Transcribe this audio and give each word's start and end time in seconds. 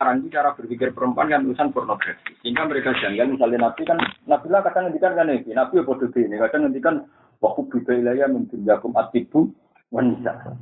Sekarang 0.00 0.24
itu 0.24 0.32
cara 0.32 0.56
berpikir 0.56 0.96
perempuan 0.96 1.28
kan 1.28 1.44
urusan 1.44 1.76
pornografi. 1.76 2.32
Sehingga 2.40 2.64
mereka 2.64 2.96
janggal 3.04 3.36
misalnya 3.36 3.68
Nabi 3.68 3.84
kan, 3.84 4.00
Nabi 4.24 4.48
lah 4.48 4.64
kadang 4.64 4.88
ngendikan 4.88 5.12
kan 5.12 5.28
ini, 5.28 5.52
Nabi 5.52 5.76
ya 5.76 5.84
bodoh 5.84 6.08
ini, 6.16 6.40
kadang 6.40 6.60
ngendikan 6.64 7.04
waktu 7.44 7.60
bida 7.68 7.92
ilaya 8.00 8.24
mungkin 8.32 8.64
jakum 8.64 8.96
atibu 8.96 9.52
wanita. 9.92 10.56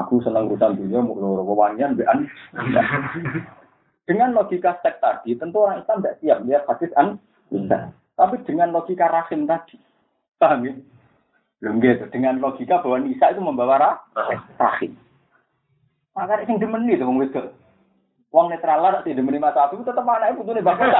Aku 0.00 0.24
senang 0.24 0.48
urusan 0.48 0.72
dunia, 0.72 1.04
mau 1.04 1.44
wawangian, 1.44 2.00
bean. 2.00 2.32
Dengan 4.08 4.32
logika 4.32 4.80
seks 4.80 5.04
tadi, 5.04 5.36
tentu 5.36 5.60
orang 5.60 5.84
Islam 5.84 6.00
tidak 6.00 6.16
siap 6.24 6.38
lihat 6.48 6.64
hadis 6.64 6.96
an 6.96 7.20
bisa. 7.52 7.92
Tapi 8.16 8.40
dengan 8.48 8.72
logika 8.72 9.04
rahim 9.12 9.44
tadi, 9.44 9.76
paham 10.40 10.64
ya? 10.64 10.72
Belum 11.60 11.76
gitu. 11.84 12.08
Dengan 12.08 12.40
logika 12.40 12.80
bahwa 12.80 13.04
Nisa 13.04 13.36
itu 13.36 13.44
membawa 13.44 14.00
rahim. 14.56 14.96
Maka 16.16 16.40
yang 16.48 16.56
demeni 16.56 16.96
itu 16.96 17.04
wong 17.04 17.20
wedok. 17.20 17.52
Wong 18.36 18.52
netral 18.52 18.84
lah 18.84 19.00
tidak 19.00 19.24
demeni 19.24 19.40
Mas 19.40 19.56
Abi 19.56 19.80
tetep 19.80 20.04
anake 20.04 20.36
putune 20.36 20.60
bapak. 20.60 20.92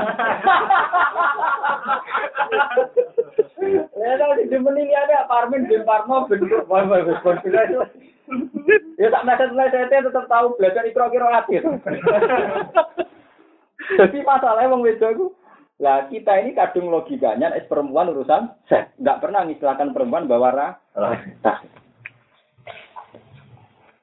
Ya 3.93 4.17
kalau 4.17 4.41
di 4.41 4.49
demeni 4.49 4.89
liane 4.89 5.13
apartemen 5.21 5.69
di 5.69 5.77
Parno 5.85 6.25
bentuk 6.33 6.65
bapak 6.65 7.05
itu. 7.05 7.85
Ya 8.97 9.13
tak 9.13 9.29
nadat 9.29 9.53
nadat 9.53 9.93
tetap 9.93 10.25
tahu 10.33 10.57
belajar 10.57 10.89
ikro 10.89 11.13
kiro 11.13 11.29
akhir. 11.29 11.61
Jadi 14.01 14.19
masalahnya 14.25 14.73
wong 14.73 14.81
wedok 14.89 15.13
itu 15.13 15.27
lah 15.77 16.09
kita 16.09 16.41
ini 16.41 16.57
kadung 16.57 16.89
logikanya 16.89 17.53
es 17.53 17.69
perempuan 17.69 18.17
urusan 18.17 18.49
seks. 18.65 18.97
Nggak 18.97 19.21
pernah 19.21 19.45
ngistilahkan 19.45 19.93
perempuan 19.93 20.25
bawa 20.25 20.57
rah. 20.57 20.73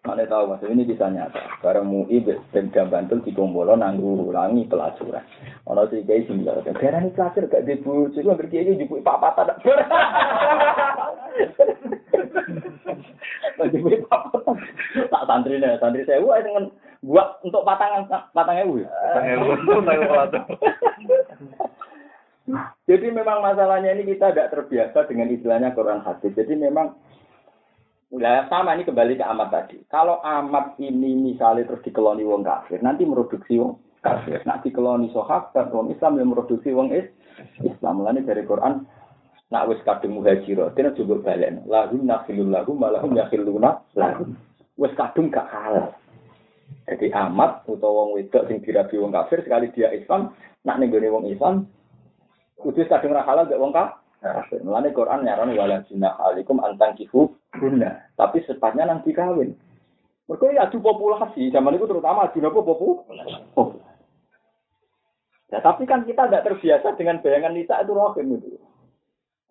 Mana 0.04 0.28
tahu 0.28 0.52
mas, 0.52 0.60
ini 0.68 0.84
bisa 0.84 1.08
nyata. 1.08 1.64
Barang 1.64 1.88
MUI 1.88 2.28
Pemda 2.52 2.84
Bantul 2.92 3.24
di 3.24 3.32
Gombolo 3.32 3.72
nanggu 3.80 4.20
ulangi 4.28 4.68
pelacuran. 4.68 5.24
Ono 5.64 5.88
kayak 5.88 6.28
sini 6.28 6.44
lah. 6.44 6.60
Karena 6.76 7.08
ini 7.08 7.16
pelacur 7.16 7.48
gak 7.48 7.64
dibujuk, 7.64 8.20
gue 8.20 8.36
ngerti 8.36 8.60
aja 8.60 8.84
juga 8.84 9.16
papa 9.16 9.32
tak. 9.48 9.64
Jadi 13.64 14.04
papa 14.12 14.44
tak 15.08 15.24
santri 15.24 15.56
nih, 15.56 15.80
santri 15.80 16.04
saya 16.04 16.20
wah 16.20 16.36
dengan 16.44 16.68
buat 17.00 17.40
untuk 17.48 17.64
patangan 17.64 18.04
patangnya 18.36 18.68
bu. 18.68 18.84
Jadi 22.92 23.08
memang 23.08 23.40
masalahnya 23.40 23.96
ini 23.96 24.04
kita 24.04 24.36
tidak 24.36 24.52
terbiasa 24.52 25.08
dengan 25.08 25.32
istilahnya 25.32 25.72
Quran 25.72 26.04
hadis. 26.04 26.36
Jadi 26.36 26.60
memang 26.60 26.92
Nah, 28.14 28.46
sama 28.46 28.78
ini 28.78 28.86
kembali 28.86 29.18
ke 29.18 29.26
amat 29.26 29.50
tadi. 29.50 29.82
Kalau 29.90 30.22
amat 30.22 30.78
ini 30.78 31.18
misalnya 31.18 31.66
terus 31.66 31.82
dikeloni 31.82 32.22
wong 32.22 32.46
kafir, 32.46 32.78
nanti 32.86 33.10
meroduksi 33.10 33.58
wong 33.58 33.82
kafir. 34.06 34.38
Nanti 34.46 34.70
dikeloni 34.70 35.10
sahabat 35.10 35.74
wong 35.74 35.90
Islam 35.90 36.22
yang 36.22 36.30
meroduksi 36.30 36.70
wong 36.78 36.94
is 36.94 37.10
Islam. 37.66 38.06
Mulane 38.06 38.22
dari 38.22 38.46
Quran 38.46 38.86
nak 39.50 39.66
wis 39.66 39.82
kadung 39.82 40.22
muhajiro, 40.22 40.70
dene 40.78 40.94
juga 40.94 41.26
balen. 41.26 41.66
Lahum 41.66 42.06
nakhilul 42.06 42.54
lahum 42.54 42.78
malahum 42.78 43.18
yakhiluna 43.18 43.82
lahum. 43.98 44.38
Wis 44.78 44.94
kadung 44.94 45.34
gak 45.34 45.50
halal. 45.50 45.98
Jadi 46.86 47.10
amat 47.10 47.66
utawa 47.66 48.06
wong 48.06 48.22
wedok 48.22 48.46
sing 48.46 48.62
dirabi 48.62 48.94
wong 49.02 49.10
kafir 49.10 49.42
sekali 49.42 49.74
dia 49.74 49.90
Islam, 49.90 50.38
nak 50.62 50.78
ning 50.78 50.94
wong 50.94 51.34
Islam 51.34 51.66
kudu 52.62 52.86
kadung 52.86 53.18
ra 53.18 53.26
halal 53.26 53.50
gak 53.50 53.58
wong 53.58 53.74
kafir. 53.74 54.62
Mulane 54.62 54.94
Quran 54.94 55.26
nyaran 55.26 55.50
wala 55.58 55.82
jinah 55.90 56.14
alikum 56.30 56.62
antang 56.62 56.94
kifu 56.94 57.34
guna. 57.58 58.10
Tapi 58.18 58.42
sepatnya 58.46 58.90
nanti 58.90 59.14
kawin. 59.14 59.54
Mereka 60.30 60.56
ya 60.56 60.66
adu 60.66 60.80
populasi. 60.80 61.52
Zaman 61.52 61.76
itu 61.76 61.86
terutama 61.86 62.30
adu 62.30 62.40
apa 62.42 62.60
popu? 62.64 62.90
Oh. 63.60 63.76
Ya, 65.54 65.62
tapi 65.62 65.86
kan 65.86 66.02
kita 66.08 66.26
tidak 66.26 66.50
terbiasa 66.50 66.98
dengan 66.98 67.22
bayangan 67.22 67.54
Nisa 67.54 67.78
itu 67.86 67.94
rahim 67.94 68.42
itu. 68.42 68.58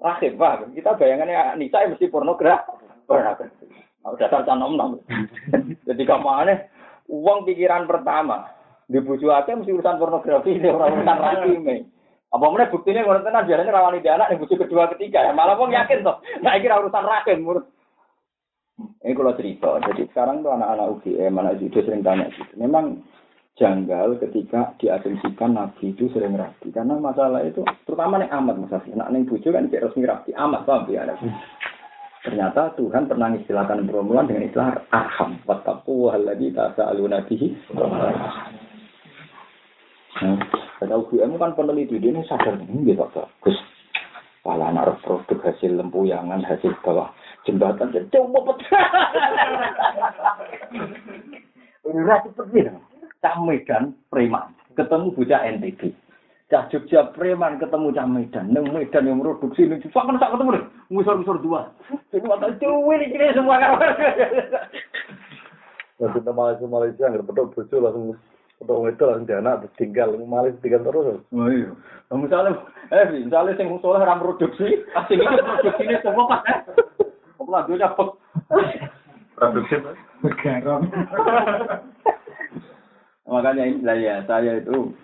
Rahim, 0.03 0.35
pak. 0.35 0.75
Kita 0.75 0.99
bayangannya 0.99 1.55
Nisa 1.61 1.87
ya 1.87 1.93
mesti 1.95 2.11
pornografi. 2.11 2.75
Pornografi. 3.07 3.71
Nah, 4.03 4.19
dasar 4.19 4.43
canom 4.43 4.75
nom. 4.75 4.99
Jadi 5.87 6.03
aneh, 6.11 6.59
uang 7.07 7.47
pikiran 7.47 7.87
pertama 7.87 8.51
di 8.91 8.99
buju 8.99 9.31
mesti 9.31 9.71
urusan 9.71 10.01
pornografi, 10.03 10.59
ini 10.59 10.69
orang 10.75 10.99
urusan 10.99 11.19
rahim. 11.23 11.87
Apa 12.33 12.49
mana 12.49 12.73
buktinya 12.73 13.05
ngono 13.05 13.21
tenan 13.21 13.45
biasanya 13.45 13.77
rawani 13.77 14.01
dia 14.01 14.17
anak 14.17 14.33
yang 14.33 14.41
butuh 14.41 14.57
kedua 14.57 14.89
ketiga 14.97 15.21
ya 15.21 15.37
malah 15.37 15.53
wong 15.53 15.69
yakin 15.77 16.01
toh. 16.01 16.17
Nah 16.41 16.57
iki 16.57 16.65
urusan 16.65 17.05
raken 17.05 17.45
menurut 17.45 17.69
ini 19.03 19.13
kalau 19.15 19.35
cerita, 19.35 19.71
jadi 19.83 20.03
sekarang 20.11 20.47
tuh 20.47 20.53
anak-anak 20.55 20.91
UGM, 20.99 21.35
anak 21.39 21.59
judo 21.59 21.79
sering 21.83 22.03
tanya 22.07 22.31
gitu. 22.31 22.55
Memang 22.59 23.03
janggal 23.61 24.17
ketika 24.19 24.75
diasumsikan 24.81 25.55
Nabi 25.55 25.93
itu 25.93 26.09
sering 26.11 26.35
rapi. 26.39 26.73
Karena 26.73 26.97
masalah 26.97 27.45
itu, 27.45 27.63
terutama 27.85 28.19
nih 28.19 28.33
amat 28.33 28.57
masalah. 28.59 28.85
Nak 28.89 29.11
neng 29.13 29.29
bujo 29.29 29.49
kan 29.53 29.69
kayak 29.69 29.91
resmi 29.91 30.09
rapi, 30.09 30.31
amat 30.33 30.65
paham 30.65 30.89
ya. 30.89 31.05
Ternyata 32.23 32.79
Tuhan 32.79 33.11
pernah 33.11 33.35
istilahkan 33.35 33.83
perempuan 33.83 34.31
dengan 34.31 34.47
istilah 34.47 34.87
arham. 34.95 35.43
Wattaku 35.43 36.07
wahalladhi 36.07 36.55
tasa'aluna 36.55 37.27
bihi. 37.27 37.51
Nah, 40.23 40.39
kata 40.79 40.95
UGM 41.03 41.35
kan 41.35 41.59
peneliti 41.59 41.99
dia 41.99 42.15
ini 42.15 42.23
sadar 42.31 42.55
ini 42.63 42.95
gitu 42.95 43.03
bagus. 43.11 43.59
Kalau 44.43 44.67
anak 44.67 44.99
produk 45.07 45.39
hasil 45.39 45.79
lempuyangan, 45.79 46.43
hasil 46.43 46.75
bawah 46.83 47.15
jembatan, 47.47 47.95
coba 48.11 48.39
pecah. 48.51 48.87
Ini 51.83 51.99
seperti 52.07 52.63
itu. 52.63 52.79
Cah 53.23 53.39
Medan 53.39 53.95
preman 54.11 54.51
ketemu 54.75 55.15
bocah 55.15 55.41
NTB. 55.47 55.95
Cah 56.51 56.67
Jogja 56.71 57.15
preman 57.15 57.59
ketemu 57.63 57.95
cah 57.95 58.07
Medan. 58.07 58.51
Neng 58.51 58.67
Medan 58.75 59.07
yang 59.07 59.23
produksi 59.23 59.67
ini 59.67 59.79
cuma 59.89 60.11
kan 60.11 60.19
sak 60.19 60.33
ketemu 60.35 60.59
deh. 60.59 60.65
Musor-musor 60.91 61.39
dua. 61.39 61.71
Jadi 62.11 62.27
waktu 62.27 62.59
cuwi 62.59 62.97
ini 63.09 63.35
semua 63.35 63.63
kan. 63.63 63.79
Nanti 66.03 66.19
Malaysia 66.35 66.67
Malaysia 66.67 67.05
nggak 67.07 67.27
betul 67.31 67.47
bojo 67.55 67.77
langsung 67.79 68.19
untuk 68.63 68.87
itu 68.87 69.03
langsung 69.03 69.27
dia 69.27 69.43
anak 69.43 69.67
tinggal 69.75 70.15
malah 70.23 70.55
tinggal 70.63 70.87
terus. 70.87 71.19
Oh 71.35 71.51
iya. 71.51 71.75
Nah, 72.09 72.17
misalnya, 72.17 72.55
eh 72.95 73.07
misalnya 73.11 73.59
sing 73.59 73.67
soleh 73.83 74.07
ram 74.07 74.23
produksi, 74.23 74.87
asing 74.95 75.19
itu 75.19 75.43
produksi 75.43 75.83
ini 75.83 75.99
semua 76.01 76.31
pas. 76.31 76.41
Apa 77.43 77.51
lah 77.53 77.63
dia 77.67 77.83
dapat 77.83 78.09
Produksi 79.35 79.75
garam. 80.39 80.87
Makanya 83.27 83.65
inilah 83.67 83.97
ya 83.99 84.17
saya 84.29 84.63
itu 84.63 84.95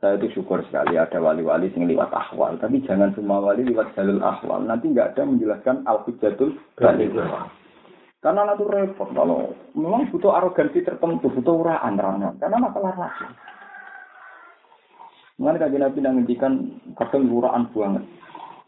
saya 0.00 0.16
itu 0.16 0.40
syukur 0.40 0.64
sekali 0.66 0.96
ada 0.96 1.20
wali-wali 1.20 1.68
yang 1.76 1.84
lewat 1.86 2.10
ahwal, 2.10 2.56
tapi 2.56 2.80
jangan 2.88 3.12
semua 3.12 3.44
wali 3.44 3.68
lewat 3.68 3.92
jalur 3.92 4.18
ahwal. 4.24 4.64
Nanti 4.64 4.88
nggak 4.90 5.14
ada 5.14 5.28
menjelaskan 5.28 5.84
al-hujatul 5.84 6.56
balik. 6.80 7.12
Karena 8.22 8.54
itu 8.54 8.70
repot 8.70 9.10
kalau 9.10 9.50
memang 9.74 10.06
butuh 10.14 10.30
arogansi 10.30 10.86
tertentu, 10.86 11.26
butuh 11.26 11.58
uraan 11.58 11.98
rana. 11.98 12.30
Karena 12.38 12.54
masalah 12.62 12.94
rasa. 12.94 13.34
Mengenai 15.42 15.58
kajian 15.58 15.82
Nabi 15.82 15.98
ngendikan 16.06 16.52
kadang 16.94 17.26
uraan 17.26 17.66
banget. 17.74 18.06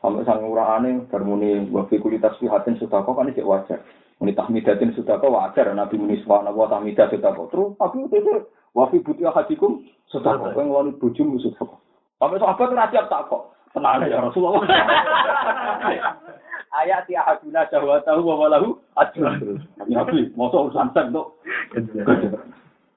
Sampai 0.02 0.26
sang 0.26 0.42
uraane 0.42 1.06
bermuni 1.06 1.70
wafi 1.70 2.02
kulitas 2.02 2.34
fihatin 2.42 2.74
sudah 2.82 3.06
kok 3.06 3.14
kan 3.14 3.30
cek 3.30 3.46
wajar. 3.46 3.78
Muni 4.18 4.34
tahmidatin 4.34 4.90
sudah 4.98 5.22
kok 5.22 5.30
wajar. 5.30 5.70
Nabi 5.70 6.02
muni 6.02 6.18
subhanahu 6.26 6.58
wa 6.58 6.66
tahmidah 6.66 7.06
sudah 7.14 7.30
kok. 7.30 7.54
Terus 7.54 7.78
tapi 7.78 8.10
itu 8.10 8.50
wafi 8.74 8.98
butia 9.06 9.30
hadikum 9.30 9.86
sudah 10.10 10.34
kok. 10.34 10.58
Yang 10.58 10.66
wali 10.66 10.90
bujum 10.98 11.38
sudah 11.38 11.62
kok. 11.62 11.78
Sampai 12.18 12.42
sahabat 12.42 12.90
itu 12.90 13.00
tak 13.06 13.22
kok. 13.30 13.54
Tenang 13.70 14.02
ya 14.10 14.18
Rasulullah. 14.18 14.66
ayat 16.82 17.06
ya 17.06 17.22
haduna 17.22 17.66
syahwatahu 17.70 18.20
wa 18.26 18.34
walahu 18.46 18.68
ajrun. 18.98 19.62
Nabi, 19.86 20.34
masa 20.34 20.56
urusan 20.58 20.90
seks 20.90 21.12
tuh. 21.14 21.26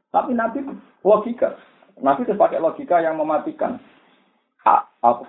Tapi 0.09 0.31
Nabi 0.33 0.65
logika. 1.05 1.53
Nabi 2.01 2.25
itu 2.25 2.33
pakai 2.33 2.61
logika 2.61 3.01
yang 3.01 3.17
mematikan. 3.17 3.77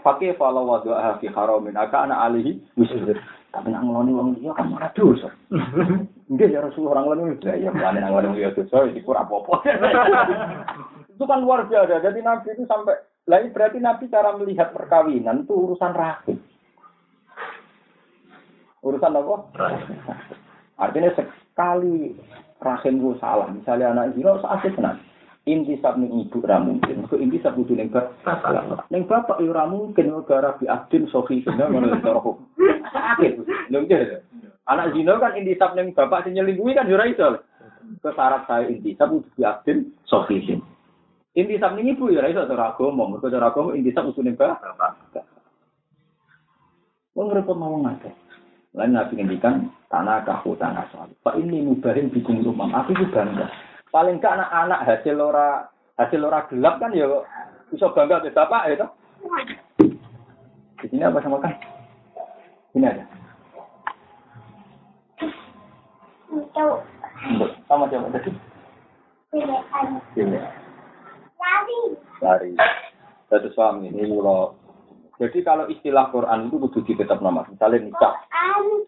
Fakih 0.02 0.34
falau 0.34 0.66
wadu'aha 0.66 1.22
fi 1.22 1.30
haramin 1.30 1.78
aka 1.78 2.08
anak 2.08 2.18
alihi. 2.32 2.58
Tapi 3.48 3.72
nak 3.72 3.80
ngeloni 3.86 4.12
wong 4.12 4.28
dia 4.36 4.52
kan 4.52 4.68
malah 4.68 4.92
dosa. 4.92 5.32
Enggak 6.28 6.52
ya 6.52 6.60
Rasulullah 6.60 7.00
orang 7.00 7.06
ngeloni 7.16 7.40
ya 7.46 7.54
ya 7.56 7.70
mulane 7.72 7.98
nang 8.02 8.12
ngeloni 8.12 8.44
ya 8.44 8.52
dosa 8.52 8.84
iku 8.90 9.14
ora 9.14 9.24
apa-apa. 9.24 9.54
Itu 11.14 11.24
kan 11.24 11.40
luar 11.40 11.64
biasa. 11.70 12.02
Jadi 12.02 12.20
Nabi 12.20 12.52
itu 12.52 12.64
sampai 12.68 12.98
lah 13.28 13.44
berarti 13.48 13.78
Nabi 13.78 14.08
cara 14.08 14.34
melihat 14.36 14.72
perkawinan 14.72 15.44
itu 15.44 15.52
urusan 15.52 15.92
rahim. 15.94 16.40
Urusan 18.82 19.18
apa? 19.18 19.34
Artinya 20.78 21.10
sekali 21.18 22.14
rahim 22.62 22.94
gue 23.02 23.18
salah, 23.18 23.50
misalnya 23.50 23.90
anak 23.94 24.14
zina 24.14 24.38
usah 24.38 24.58
asik 24.58 24.78
tenan. 24.78 25.02
Inti 25.48 25.80
sab 25.80 25.96
ning 25.96 26.12
ibu 26.12 26.44
ra 26.44 26.60
mungkin. 26.60 27.08
Kok 27.08 27.18
inti 27.18 27.40
sab 27.40 27.56
kudu 27.56 27.72
ning 27.72 27.88
bapak. 27.88 28.84
Ning 28.92 29.08
bapak 29.08 29.40
yo 29.40 29.56
ra 29.56 29.64
mungkin 29.64 30.12
gara 30.28 30.52
bi 30.60 30.68
adin 30.68 31.08
sofi 31.08 31.40
kena 31.40 31.72
ngono 31.72 31.98
cara. 32.04 32.20
Sakit. 32.92 33.32
Lho 33.72 33.80
Anak 34.68 34.92
zina 34.92 35.16
kan 35.16 35.40
inti 35.40 35.56
sab 35.56 35.72
ning 35.72 35.96
bapak 35.96 36.28
sing 36.28 36.36
nyelingkuhi 36.36 36.76
kan 36.76 36.90
yo 36.90 37.00
ra 37.00 37.08
iso. 37.08 37.40
Ke 38.04 38.12
syarat 38.12 38.44
saya 38.44 38.68
inti 38.68 38.92
sab 39.00 39.08
kudu 39.08 39.24
bi 39.32 39.42
adin 39.48 39.88
sofi 40.04 40.44
Intisab 41.38 41.78
ini 41.78 41.94
ibu 41.94 42.10
ya 42.10 42.26
iso 42.26 42.42
cara 42.50 42.74
agama, 42.74 43.06
mergo 43.06 43.30
cara 43.30 43.54
agama 43.54 43.70
intisab 43.78 44.10
usune 44.10 44.34
bapak. 44.34 44.74
Wong 47.14 47.30
repot 47.30 47.54
mau 47.54 47.78
ngake. 47.78 48.10
Lain 48.76 48.92
nabi 48.92 49.16
ngendikan 49.16 49.72
tanah 49.88 50.24
kahu 50.28 50.52
tanah 50.60 50.84
soal. 50.92 51.08
Pak 51.24 51.40
ini 51.40 51.64
mubahin 51.64 52.12
bikum 52.12 52.44
rumah. 52.44 52.68
Aku 52.84 52.92
juga 52.92 53.24
bangga. 53.24 53.46
Paling 53.88 54.20
gak 54.20 54.36
anak-anak 54.36 54.84
hasil 54.84 55.16
ora 55.16 55.64
hasil 55.96 56.20
ora 56.20 56.44
gelap 56.52 56.76
kan 56.76 56.92
ya 56.92 57.08
bisa 57.72 57.88
bangga 57.96 58.20
ke 58.20 58.36
bapak 58.36 58.68
ya 58.68 58.84
toh. 58.84 58.90
Di 60.78 60.86
sini 60.92 61.02
apa 61.02 61.24
sama 61.24 61.40
kan? 61.40 61.56
Ini 62.76 62.86
ada. 62.86 63.04
Sama 67.66 67.88
siapa 67.88 68.08
tadi? 68.12 68.30
pilihan 70.16 70.52
lari. 71.38 71.80
Lari. 72.20 72.52
Satu 73.28 73.48
suami 73.52 73.92
ini 73.92 74.08
kalau 74.08 74.56
jadi 75.18 75.38
kalau 75.42 75.64
istilah 75.68 76.08
Quran 76.14 76.48
itu 76.48 76.56
kudu 76.62 76.80
ditetap 76.86 77.20
nama. 77.20 77.44
Misalnya 77.50 77.90
nikah. 77.90 78.14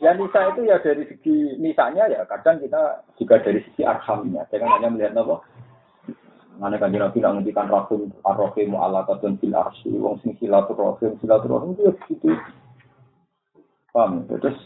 Ya 0.01 0.17
nisa 0.17 0.41
itu 0.53 0.61
ya 0.65 0.81
dari 0.81 1.05
segi 1.05 1.61
nisanya 1.61 2.09
ya 2.09 2.25
kadang 2.25 2.61
kita 2.63 3.05
juga 3.21 3.37
dari 3.45 3.61
segi 3.69 3.85
arhamnya. 3.85 4.49
Jangan 4.49 4.81
hanya 4.81 4.89
melihat 4.89 5.21
apa. 5.21 5.45
Mana 6.61 6.77
kan 6.77 6.93
Nabi 6.93 7.25
nak 7.25 7.41
ngendikan 7.41 7.73
rahim 7.73 8.13
arrohimu 8.21 8.77
ala 8.77 9.01
katun 9.09 9.41
fil 9.41 9.57
arsy 9.57 9.97
wong 9.97 10.21
sing 10.21 10.37
silaturahim 10.37 11.17
silaturahim 11.21 11.73
itu 11.73 11.89
ya 11.89 11.93
begitu. 11.97 12.29
Paham? 13.97 14.29
ya? 14.29 14.37
Terus 14.37 14.59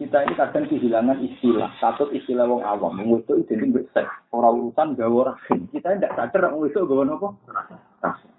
kita 0.00 0.24
ini 0.24 0.34
kadang 0.34 0.64
kehilangan 0.72 1.20
istilah. 1.20 1.70
Satu 1.78 2.08
istilah 2.16 2.48
wong 2.48 2.64
awam. 2.64 2.96
Wong 2.96 3.22
itu 3.22 3.44
identik 3.44 3.70
mbek 3.70 3.86
seks. 3.92 4.10
Ora 4.32 4.50
urusan 4.50 4.96
gawe 4.96 5.20
rahim. 5.36 5.68
Kita 5.68 6.00
tidak 6.00 6.16
sadar 6.16 6.50
wong 6.56 6.68
itu 6.68 6.80
gawe 6.80 7.02
apa? 7.06 7.28
Rahim. 8.02 8.30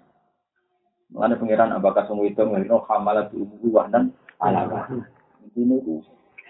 Mengenai 1.14 1.38
pengiran 1.38 1.74
abakas 1.78 2.10
wong 2.10 2.26
itu 2.26 2.42
ngelino 2.42 2.82
hamalat 2.90 3.30
ibu 3.32 3.70
wahdan 3.70 4.10
ala. 4.42 4.90
Ini 5.52 5.76
itu 5.84 6.00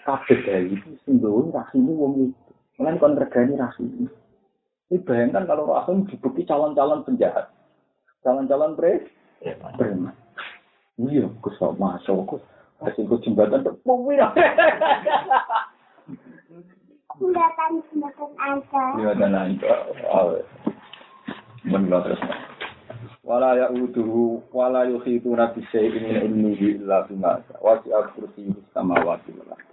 kabeh 0.06 0.38
dari 0.46 0.70
itu 0.70 0.94
sing 1.02 1.19
gawe 1.19 1.50
rahim 1.50 1.91
wong 1.91 2.12
itu. 2.31 2.50
Mengenai 2.79 3.02
kon 3.02 3.19
regani 3.19 3.58
rahim. 3.58 4.06
Ini 4.91 5.02
bayangkan 5.02 5.50
kalau 5.50 5.75
rahim 5.75 6.06
dibukti 6.06 6.46
calon-calon 6.46 7.02
penjahat. 7.02 7.50
Calon-calon 8.23 8.79
pre 8.79 9.11
preman. 9.75 10.14
Iya, 10.94 11.26
kusok 11.43 11.75
masuk. 11.75 12.38
Hasil 12.79 13.11
jembatan 13.23 13.67
terpungwi. 13.67 14.19
Jembatan 17.19 17.73
jembatan 17.91 18.31
aja. 18.38 18.85
Iya 18.99 19.11
dan 19.19 19.31
lanjut. 19.35 19.79
Menurut 21.64 22.02
terus. 22.06 22.20
Wala 23.24 23.56
ya 23.56 23.72
uduhu 23.72 24.44
wala 24.52 24.84
yuhitu 24.84 25.32
nabi 25.32 25.64
syai'in 25.72 25.96
min 25.96 26.16
ilmihi 26.28 26.76
illa 26.76 27.08
bima 27.08 27.40
wasi 27.64 27.88
kursi 28.12 28.52
samawati 28.76 29.32
wal 29.32 29.56
ardh. 29.56 29.72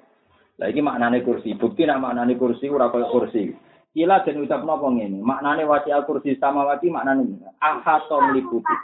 Lah 0.55 0.71
iki 0.71 0.79
maknane 0.79 1.19
kursi. 1.19 1.59
Bukti 1.59 1.83
nak 1.83 1.99
maknane 1.99 2.39
kursi 2.39 2.71
ora 2.71 2.87
kaya 2.87 3.11
kursi. 3.11 3.51
Kila 3.91 4.23
den 4.23 4.47
ucap 4.47 4.63
napa 4.63 4.87
ngene. 4.87 5.19
Maknane 5.19 5.67
wasi 5.67 5.91
kursi 6.07 6.39
samawati 6.39 6.87
maknane 6.87 7.27
ngene. 7.27 7.47
Ahato 7.59 8.23
mliputi. 8.23 8.75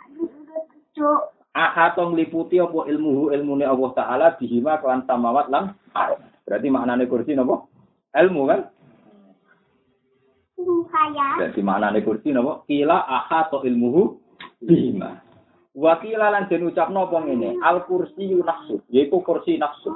Cuk. 0.99 1.21
Ahato 1.55 2.11
mliputi 2.11 2.59
apa 2.59 2.91
ilmuhu 2.91 3.31
ilmune 3.31 3.63
Allah 3.63 3.89
taala 3.95 4.27
bihima 4.35 4.83
kelan 4.83 5.07
samawat 5.07 5.47
lan. 5.47 5.79
Berarti 6.43 6.67
maknane 6.67 7.07
kursi 7.07 7.39
napa? 7.39 7.63
Ilmu 8.19 8.41
kan? 8.51 8.67
Jadi 11.39 11.61
maknane 11.63 12.03
kursi 12.03 12.35
napa? 12.35 12.67
Kila 12.67 13.07
ahato 13.07 13.63
ilmuhu 13.63 14.26
bima. 14.61 15.21
Wakila 15.77 16.33
lan 16.33 16.49
den 16.49 16.65
ucapno 16.65 17.05
apa 17.05 17.21
ngene, 17.21 17.61
al 17.61 17.85
kursi 17.85 18.33
nafsu, 18.33 18.81
yaiku 18.89 19.21
kursi 19.21 19.61
nafsu. 19.61 19.93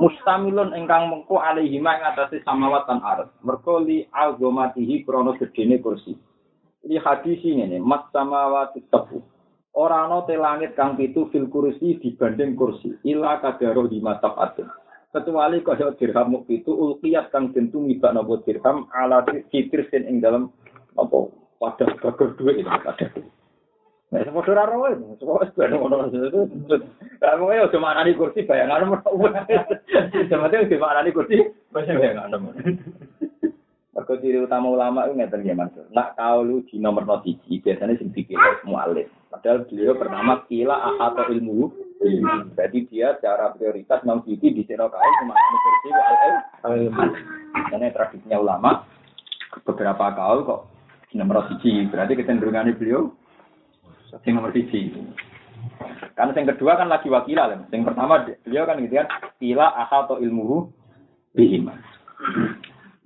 Mustamilun 0.00 0.72
ingkang 0.72 1.12
mengko 1.12 1.44
alaihi 1.44 1.76
ma 1.76 2.00
ing 2.00 2.08
atase 2.08 2.40
samawat 2.40 2.88
lan 2.88 3.04
ardh. 3.04 3.28
Merko 3.44 3.84
li 3.84 4.08
azamatihi 4.08 5.04
krana 5.04 5.36
gedene 5.36 5.76
kursi. 5.84 6.16
Ini 6.88 6.96
hadis 7.04 7.44
ngene, 7.44 7.84
mat 7.84 8.08
samawati 8.16 8.80
tebu. 8.88 9.20
Ora 9.76 10.08
ana 10.08 10.24
te 10.24 10.40
langit 10.40 10.72
kang 10.72 10.96
pitu 10.96 11.28
fil 11.28 11.52
kursi 11.52 12.00
dibanding 12.00 12.56
kursi. 12.56 12.96
Ila 13.04 13.44
kadaro 13.44 13.92
di 13.92 14.00
matafat. 14.00 14.56
Kecuali 15.12 15.60
kaya 15.60 15.92
dirham 16.00 16.32
muk 16.32 16.48
pitu 16.48 16.72
ulqiyat 16.72 17.28
kang 17.28 17.52
den 17.52 17.68
tumibak 17.68 18.16
napa 18.16 18.40
dirham 18.48 18.88
ala 18.96 19.20
kitir 19.52 19.84
sin 19.92 20.08
ing 20.08 20.24
dalam 20.24 20.48
apa 20.96 21.28
pada 21.60 21.86
gagal 21.98 22.40
duit 22.40 22.62
itu 22.62 22.70
pada 22.70 23.04
Nah, 24.10 24.26
semua 24.26 24.42
ora 24.42 24.66
roe, 24.66 24.98
semua 25.22 25.38
wis 25.38 25.54
ben 25.54 25.70
ngono. 25.70 26.10
Lah 27.22 27.32
mau 27.38 27.54
yo 27.54 27.70
cuma 27.70 27.94
ani 27.94 28.18
kursi 28.18 28.42
bayangan 28.42 28.90
mau. 28.90 28.98
Cuma 29.06 30.50
itu 30.50 30.66
cuma 30.74 30.98
ani 30.98 31.14
kursi 31.14 31.38
bayangan. 31.70 32.34
Mergo 33.94 34.14
ciri 34.18 34.42
utama 34.42 34.66
ulama 34.66 35.06
itu 35.06 35.14
ngeten 35.14 35.46
ya 35.46 35.54
Mas. 35.54 35.70
Nak 35.94 36.18
kaulu 36.18 36.66
di 36.66 36.82
nomor 36.82 37.06
no 37.06 37.22
siji 37.22 37.62
biasanya 37.62 37.94
sing 38.02 38.10
dipilih 38.10 38.66
mualif. 38.66 39.06
Padahal 39.30 39.62
beliau 39.70 39.94
pertama 39.94 40.42
kila 40.50 40.74
ahato 40.74 41.30
ilmu. 41.30 41.70
Jadi 42.58 42.90
dia 42.90 43.14
secara 43.14 43.54
prioritas 43.54 44.02
mau 44.02 44.18
siji 44.26 44.50
di 44.50 44.66
sini 44.66 44.90
kau 44.90 44.98
cuma 45.22 45.38
ani 45.38 45.58
kursi 45.62 45.88
ilmu. 46.66 47.04
Karena 47.70 47.94
tradisinya 47.94 48.42
ulama 48.42 48.82
beberapa 49.62 50.18
kaul 50.18 50.42
kok 50.42 50.60
nomor 51.14 51.46
siji. 51.46 51.86
Berarti 51.86 52.18
kecenderungannya 52.18 52.74
beliau 52.74 53.14
sing 54.22 54.34
nomor 54.34 54.50
siji. 54.50 54.90
Karena 56.16 56.36
yang 56.36 56.48
kedua 56.56 56.76
kan 56.76 56.88
lagi 56.90 57.08
wakila 57.08 57.48
lah. 57.48 57.58
Yang 57.70 57.92
pertama 57.92 58.26
beliau 58.44 58.64
kan 58.66 58.76
gitu 58.82 58.94
kan 58.98 59.08
kila 59.40 59.66
atau 59.88 60.18
ilmuhu 60.20 60.68
bihima. 61.32 61.78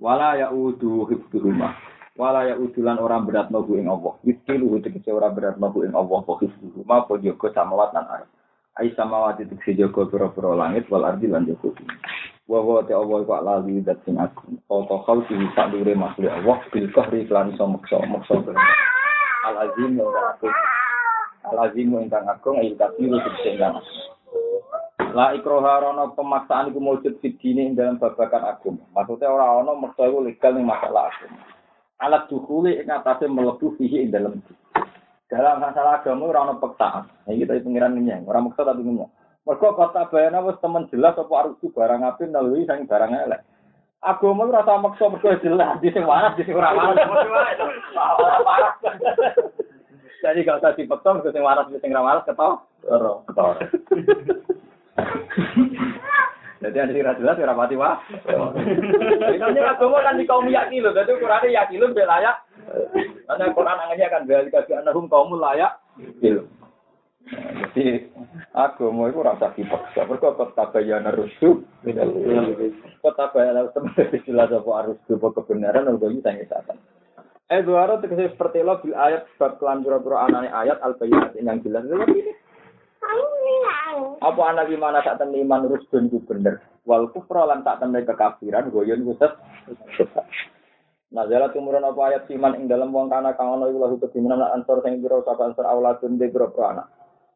Wala 0.01 0.35
ya 0.35 0.51
udu 0.51 1.07
hifduhuma. 1.07 1.75
Wala 2.15 2.47
ya 2.47 2.55
udulan 2.55 2.99
orang 2.99 3.27
berat 3.27 3.51
nobu 3.51 3.75
ing 3.75 3.91
Allah. 3.91 4.15
Hifduhu 4.23 4.79
tegese 4.83 5.11
orang 5.11 5.35
berat 5.35 5.55
nobu 5.59 5.83
ing 5.83 5.95
Allah. 5.95 6.19
Wa 6.23 6.35
hifduhuma 6.39 7.07
po 7.07 7.19
jogo 7.19 7.47
samawat 7.51 7.95
lan 7.95 8.07
arep. 8.07 8.29
Ai 8.75 8.91
samawat 8.95 9.39
itu 9.39 9.55
tegese 9.55 9.79
jogo 9.79 10.07
pira-pira 10.11 10.51
langit 10.55 10.87
wal 10.91 11.07
ardi 11.07 11.31
lan. 11.31 11.47
Wa 12.45 12.59
wa 12.59 12.83
te 12.83 12.93
Allah 12.93 13.17
kok 13.23 13.43
lali 13.43 13.79
dat 13.83 14.03
sing 14.03 14.19
aku. 14.19 14.59
Foto 14.67 15.01
kau 15.07 15.23
sing 15.31 15.43
sak 15.55 15.71
dure 15.71 15.95
makhluk 15.95 16.31
Allah 16.31 16.59
bil 16.71 16.87
kahri 16.91 17.27
lan 17.31 17.55
iso 17.55 17.63
maksa. 17.67 17.99
Al 19.45 19.55
azim 19.61 19.95
yang 19.95 20.09
alazimu 21.51 22.01
ingkang 22.01 22.25
agung 22.25 22.57
ayu 22.57 22.73
kafiru 22.79 23.21
sing 23.43 23.61
La 25.15 25.31
ikroha 25.31 25.79
rono 25.79 26.11
pemaksaan 26.11 26.75
iku 26.75 26.83
mujud 26.83 27.23
fidine 27.23 27.71
ing 27.71 27.79
dalam 27.79 27.95
babakan 27.95 28.51
agung. 28.51 28.75
Maksudnya 28.91 29.31
ora 29.31 29.63
ono 29.63 29.79
merta 29.79 30.03
iku 30.03 30.19
legal 30.19 30.59
ning 30.59 30.67
masalah 30.67 31.07
agung. 31.07 31.31
Alat 32.03 32.27
dukuli 32.27 32.75
ing 32.75 32.91
atase 32.91 33.23
mlebu 33.31 33.79
fihi 33.79 34.03
ing 34.03 34.11
dalam 34.11 34.43
dalam 35.31 35.63
masalah 35.63 36.03
agama 36.03 36.27
ora 36.27 36.43
ono 36.43 36.59
peksaan. 36.59 37.07
Iki 37.31 37.47
kita 37.47 37.63
pengiran 37.63 37.95
ngenyang, 37.95 38.27
ora 38.27 38.43
maksa 38.43 38.67
tapi 38.67 38.83
ngenyang. 38.83 39.11
Mergo 39.47 39.69
kota 39.71 40.03
bayana 40.11 40.43
wis 40.43 40.59
temen 40.59 40.83
jelas 40.91 41.15
apa 41.15 41.33
arus 41.47 41.63
barang 41.63 42.01
apik 42.03 42.27
nalui 42.27 42.67
sang 42.67 42.83
barang 42.83 43.15
elek. 43.15 43.39
Agama 44.03 44.51
ora 44.51 44.67
rasa 44.67 44.83
maksa 44.83 45.07
mergo 45.07 45.31
jelas 45.39 45.79
di 45.79 45.95
sing 45.95 46.03
waras 46.03 46.35
di 46.35 46.43
sing 46.43 46.59
ora 46.59 46.75
waras. 46.75 47.07
Waras. 47.95 49.54
Jadi 50.25 50.41
gak 50.41 50.57
usah 50.57 50.73
dipeksa, 50.73 51.13
mergo 51.13 51.29
sing 51.29 51.45
waras 51.45 51.69
sing 51.69 51.93
waras 51.93 52.25
ketok. 52.25 52.65
Ora, 52.89 53.21
ketok. 53.29 53.61
Jadi 56.65 56.77
ada 56.81 56.89
sing 56.89 57.05
jelas 57.21 57.37
ora 57.37 57.53
pati 57.53 57.77
wah. 57.77 58.01
Ini 59.29 59.61
agama 59.61 60.01
kan 60.01 60.17
di 60.17 60.25
kaum 60.25 60.49
yakin 60.49 60.81
loh, 60.81 60.97
jadi 60.97 61.13
Quran 61.13 61.53
yakin 61.53 61.77
loh 61.77 61.93
layak. 61.93 62.35
Karena 63.29 63.53
Quran 63.53 63.81
angannya 63.85 64.07
kan 64.09 64.25
bel 64.25 64.49
kasih 64.49 64.81
anahum 64.81 65.05
kaum 65.05 65.37
layak. 65.37 65.77
Gitu. 66.17 66.41
Jadi 67.29 68.09
agama 68.57 69.13
itu 69.13 69.21
rasa 69.21 69.53
dipaksa. 69.53 70.09
Mergo 70.09 70.33
kota 70.33 70.73
bayana 70.73 71.13
rusuh. 71.13 71.61
Kota 73.05 73.29
bayana 73.29 73.69
teman 73.69 73.93
istilah 74.17 74.49
apa 74.49 74.71
harus 74.73 74.97
kebenaran 75.05 75.85
atau 75.85 76.09
ini 76.09 76.25
tanya 76.25 76.65
setan. 77.49 77.61
Eh 77.61 77.99
tegese 78.01 78.33
seperti 78.33 78.59
lo 78.65 78.81
bil 78.81 78.95
ayat 78.97 79.29
sebab 79.35 79.61
kelan 79.61 79.85
pura-pura 79.85 80.25
anane 80.25 80.49
ayat 80.49 80.81
al 80.81 80.97
bayinat 80.97 81.37
yang 81.37 81.61
jelas. 81.61 81.85
Tapi 81.85 82.21
apa 84.21 84.41
anak 84.49 84.67
gimana 84.73 85.05
tak 85.05 85.21
temen 85.21 85.45
iman 85.45 85.69
rusdun 85.69 86.09
itu 86.09 86.19
bener. 86.25 86.59
Wal 86.83 87.13
kufra 87.13 87.45
lan 87.45 87.61
tak 87.61 87.79
temen 87.79 88.03
kekafiran 88.03 88.73
goyon. 88.73 89.05
Nah, 91.15 91.23
jala 91.31 91.47
tumurun 91.53 91.85
apa 91.85 92.01
ayat 92.11 92.27
siman 92.27 92.59
ing 92.59 92.67
dalam 92.67 92.91
wong 92.91 93.07
kana 93.07 93.37
kang 93.39 93.55
ana 93.55 93.71
iku 93.71 93.77
lahu 93.87 93.95
kedimenan 94.03 94.41
ansor 94.51 94.83
sing 94.83 94.99
pira 94.99 95.23
sapa 95.23 95.47
ansor 95.47 95.63
auladun 95.63 96.19
de 96.19 96.27
pira 96.27 96.49
anak. 96.51 96.91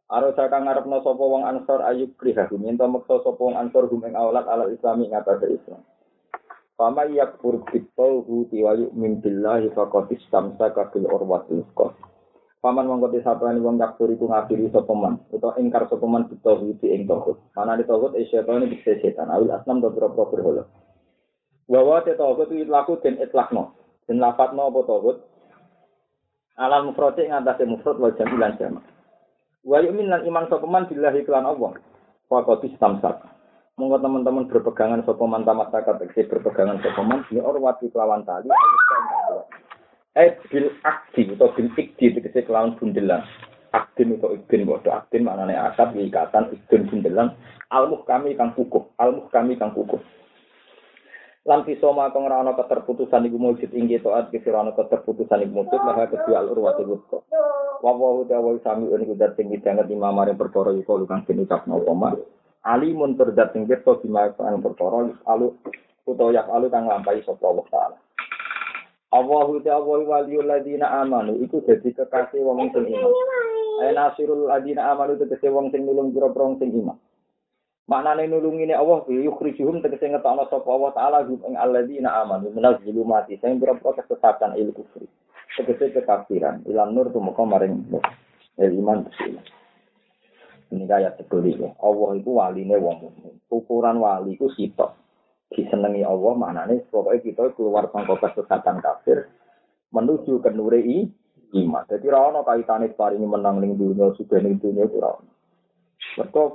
Aro 0.10 0.34
saka 0.36 0.58
ngarepno 0.58 1.00
sapa 1.06 1.24
wong 1.24 1.48
ansor 1.48 1.86
ayub 1.86 2.12
kriha 2.18 2.50
minta 2.58 2.90
meksa 2.90 3.22
sapa 3.24 3.40
wong 3.40 3.56
ansor 3.56 3.88
hum 3.88 4.04
ing 4.04 4.18
aulad 4.18 4.44
ala 4.50 4.68
islami 4.74 5.08
ngatasé 5.08 5.54
Islam. 5.54 5.80
Fama 6.80 7.04
yakfur 7.12 7.60
bitauhu 7.68 8.48
wa 8.48 8.72
yu'min 8.72 9.20
billahi 9.20 9.68
faqad 9.76 10.16
istamsaka 10.16 10.88
bil 10.96 11.12
urwatil 11.12 11.68
wuthqa. 11.68 11.92
Paman 12.64 12.88
mongko 12.88 13.12
disapani 13.20 13.60
wong 13.60 13.76
yakfur 13.76 14.08
iku 14.08 14.32
ngafiri 14.32 14.72
sapa 14.72 14.96
man 14.96 15.20
utawa 15.28 15.60
ingkar 15.60 15.92
sapa 15.92 16.08
man 16.08 16.32
bitauhid 16.32 16.80
ing 16.88 17.04
tauhid. 17.04 17.36
Mana 17.52 17.76
di 17.76 17.84
tauhid 17.84 18.16
setan 18.32 18.64
iki 18.64 18.80
setan 18.84 19.28
awil 19.28 19.52
asnam 19.52 19.84
do 19.84 19.92
pira 19.92 20.08
berhala. 20.08 20.72
Wa 21.68 21.84
wa 21.84 22.00
te 22.00 22.16
tauhid 22.16 22.48
itu 22.48 22.72
laku 22.72 22.96
den 23.04 23.20
itlakno. 23.20 23.76
Den 24.08 24.24
lafadzno 24.24 24.72
apa 24.72 24.80
tauhid? 24.88 25.18
Alam 26.64 26.96
mufrad 26.96 27.20
ing 27.20 27.36
atase 27.36 27.68
mufrad 27.68 28.00
wal 28.00 28.16
jam 28.16 28.32
lan 28.40 28.56
jamak. 28.56 28.88
Wa 29.68 29.84
yu'min 29.84 30.08
lan 30.08 30.24
iman 30.24 30.48
sapa 30.48 30.64
man 30.64 30.88
billahi 30.88 31.28
kelan 31.28 31.44
Allah. 31.44 31.76
Faqad 32.32 32.64
istamsak. 32.72 33.39
Monggo 33.80 33.96
teman-teman 34.04 34.52
berpegangan 34.52 35.08
sapa 35.08 35.24
man 35.24 35.48
tamat 35.48 35.72
takat 35.72 36.04
tegese 36.04 36.28
berpegangan 36.28 36.84
sapa 36.84 37.00
man 37.00 37.24
bi 37.32 37.40
orwati 37.40 37.88
kelawan 37.88 38.28
tali 38.28 38.52
Eh 40.20 40.36
bil 40.52 40.68
akdi 40.84 41.32
atau 41.32 41.56
bil 41.56 41.72
ikdi 41.80 42.12
tegese 42.12 42.44
kelawan 42.44 42.76
bundelan. 42.76 43.24
Akdin 43.72 44.20
atau 44.20 44.36
ikdin 44.36 44.68
bodoh 44.68 44.92
akdin 44.92 45.24
maknane 45.24 45.56
akad 45.56 45.96
ikatan 45.96 46.52
ikdin 46.52 46.92
bundelan. 46.92 47.32
Almuh 47.72 48.04
kami 48.04 48.36
kang 48.36 48.52
kukuh 48.52 48.84
almuh 49.00 49.32
kami 49.32 49.56
kang 49.56 49.72
kukuh. 49.72 50.04
Lan 51.48 51.64
pisoma 51.64 52.12
kang 52.12 52.28
ora 52.28 52.44
ana 52.44 52.60
keterputusan 52.60 53.32
iku 53.32 53.40
mujud 53.40 53.72
ing 53.72 53.88
taat 53.96 54.28
kira 54.28 54.60
ana 54.60 54.76
keterputusan 54.76 55.48
iku 55.48 55.64
mujud 55.64 55.80
maka 55.88 56.12
kedua 56.12 56.44
al 56.44 56.52
urwatul 56.52 57.00
wuthqa 57.00 57.24
wa 57.80 57.96
wa 57.96 58.28
ta'ala 58.28 58.60
sami 58.60 58.92
dat 59.16 59.40
sing 59.40 59.48
imam 59.56 60.12
mari 60.12 60.36
perkara 60.36 60.76
iku 60.76 61.00
kang 61.08 61.24
den 61.24 61.48
ucapno 61.48 61.80
apa 61.80 62.20
alimun 62.66 63.16
terdat 63.16 63.56
sing 63.56 63.64
pirsa 63.64 63.96
bima 64.04 64.32
kan 64.36 64.60
perkara 64.60 65.16
alu 65.28 65.56
utawa 66.04 66.36
yak 66.36 66.48
alu 66.52 66.68
kang 66.68 66.90
lampahi 66.90 67.24
sapa 67.24 67.44
Allah 67.48 67.68
taala 67.72 67.98
Allahu 69.10 69.58
ta'ala 69.66 69.82
waliyul 69.82 70.46
ladina 70.46 71.02
amanu 71.02 71.34
iku 71.42 71.66
dadi 71.66 71.90
kekasih 71.98 72.46
wong 72.46 72.70
sing 72.70 72.86
iman 72.94 73.10
Ayo 73.80 73.92
nasirul 73.96 74.46
ladina 74.46 74.94
amanu 74.94 75.18
tegese 75.18 75.50
wong 75.50 75.74
sing 75.74 75.88
nulung 75.88 76.14
pira-pira 76.14 76.46
sing 76.62 76.70
iman 76.78 76.98
Maknane 77.90 78.30
nulungine 78.30 78.78
Allah 78.78 79.02
bi 79.10 79.18
yukhrijuhum 79.26 79.82
tegese 79.82 80.14
ngetokno 80.14 80.46
sapa 80.46 80.70
Allah 80.70 80.92
taala 80.94 81.18
hum 81.26 81.42
ing 81.42 81.58
alladzina 81.58 82.22
amanu 82.22 82.54
minaz 82.54 82.78
zulumati 82.86 83.42
sing 83.42 83.58
pira-pira 83.58 83.98
kesesatan 83.98 84.54
il 84.62 84.70
kufri. 84.78 85.10
Tegese 85.58 85.98
kekafiran 85.98 86.62
ilan 86.70 86.94
nur 86.94 87.10
tumeka 87.10 87.42
maring. 87.50 87.90
El 88.62 88.78
iman 88.78 89.10
bismillah. 89.10 89.59
Ini 90.70 90.86
kaya 90.86 91.10
teguri 91.18 91.58
ya. 91.58 91.74
Allah 91.82 92.10
itu 92.18 92.30
waline 92.30 92.78
wong 92.78 92.98
mukmin. 93.02 93.34
Ukuran 93.50 93.98
wali 93.98 94.38
itu 94.38 94.50
sitok. 94.54 94.94
Disenengi 95.50 96.06
Allah 96.06 96.34
maknane 96.38 96.86
pokoknya 96.94 97.26
kita 97.26 97.44
keluar 97.58 97.90
sangka 97.90 98.22
kesesatan 98.22 98.86
kafir 98.86 99.26
menuju 99.90 100.46
ke 100.46 100.54
nure 100.54 100.78
i 100.78 101.10
iman. 101.58 101.90
Jadi 101.90 102.06
ra 102.06 102.30
ono 102.30 102.46
kaitane 102.46 102.94
paringi 102.94 103.26
menang 103.26 103.58
ning 103.58 103.74
dunia 103.74 104.14
sudah 104.14 104.38
ning 104.38 104.62
dunia 104.62 104.86
itu 104.86 105.02
ra 105.02 105.18
ono. 105.18 105.34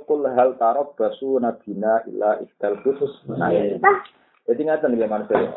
Kul 0.07 0.23
hal 0.31 0.55
tarab 0.55 0.95
basu 0.95 1.35
nabina 1.43 2.07
ila 2.07 2.39
istal 2.39 2.79
khusus. 2.87 3.11
Nah, 3.27 3.51
ini. 3.51 3.83
Jadi 4.47 4.61
ngatain 4.63 4.95
ya 4.95 5.11
manusia. 5.11 5.51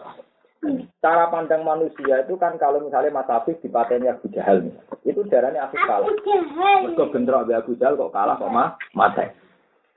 Cara 0.99 1.31
pandang 1.31 1.63
manusia 1.63 2.27
itu 2.27 2.35
kan 2.35 2.59
kalau 2.59 2.83
misalnya 2.83 3.15
Mas 3.15 3.31
Afif 3.31 3.63
dipateni 3.63 4.11
Abu 4.11 4.27
Jahal 4.35 4.67
nih, 4.67 4.75
itu 5.07 5.23
darahnya 5.31 5.71
Afif 5.71 5.79
kalah. 5.87 6.11
Mereka 6.11 7.15
bentrok 7.15 7.47
Abu 7.47 7.53
Abu 7.55 7.73
Jahal 7.79 7.95
kok 7.95 8.11
kalah 8.11 8.35
kok 8.35 8.51
mah 8.51 8.75
mati. 8.91 9.31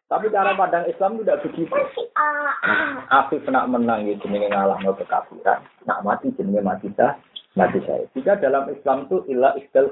Tapi 0.06 0.28
cara 0.30 0.54
pandang 0.54 0.86
Islam 0.86 1.24
tidak 1.24 1.42
begitu. 1.48 1.72
Ah, 2.20 2.54
ah. 2.62 3.26
Afif 3.26 3.42
nak 3.50 3.72
menang 3.72 4.06
itu 4.06 4.22
jenenge 4.28 4.54
ngalah 4.54 4.78
no 4.86 4.94
kekafiran. 4.94 5.66
Nak 5.90 6.04
mati 6.06 6.30
jenenge 6.38 6.62
mati 6.62 6.94
sah, 6.94 7.18
mati 7.58 7.80
saya. 7.88 8.06
Jika 8.14 8.38
dalam 8.38 8.70
Islam 8.70 9.10
itu 9.10 9.24
ilah 9.32 9.58
istal 9.58 9.90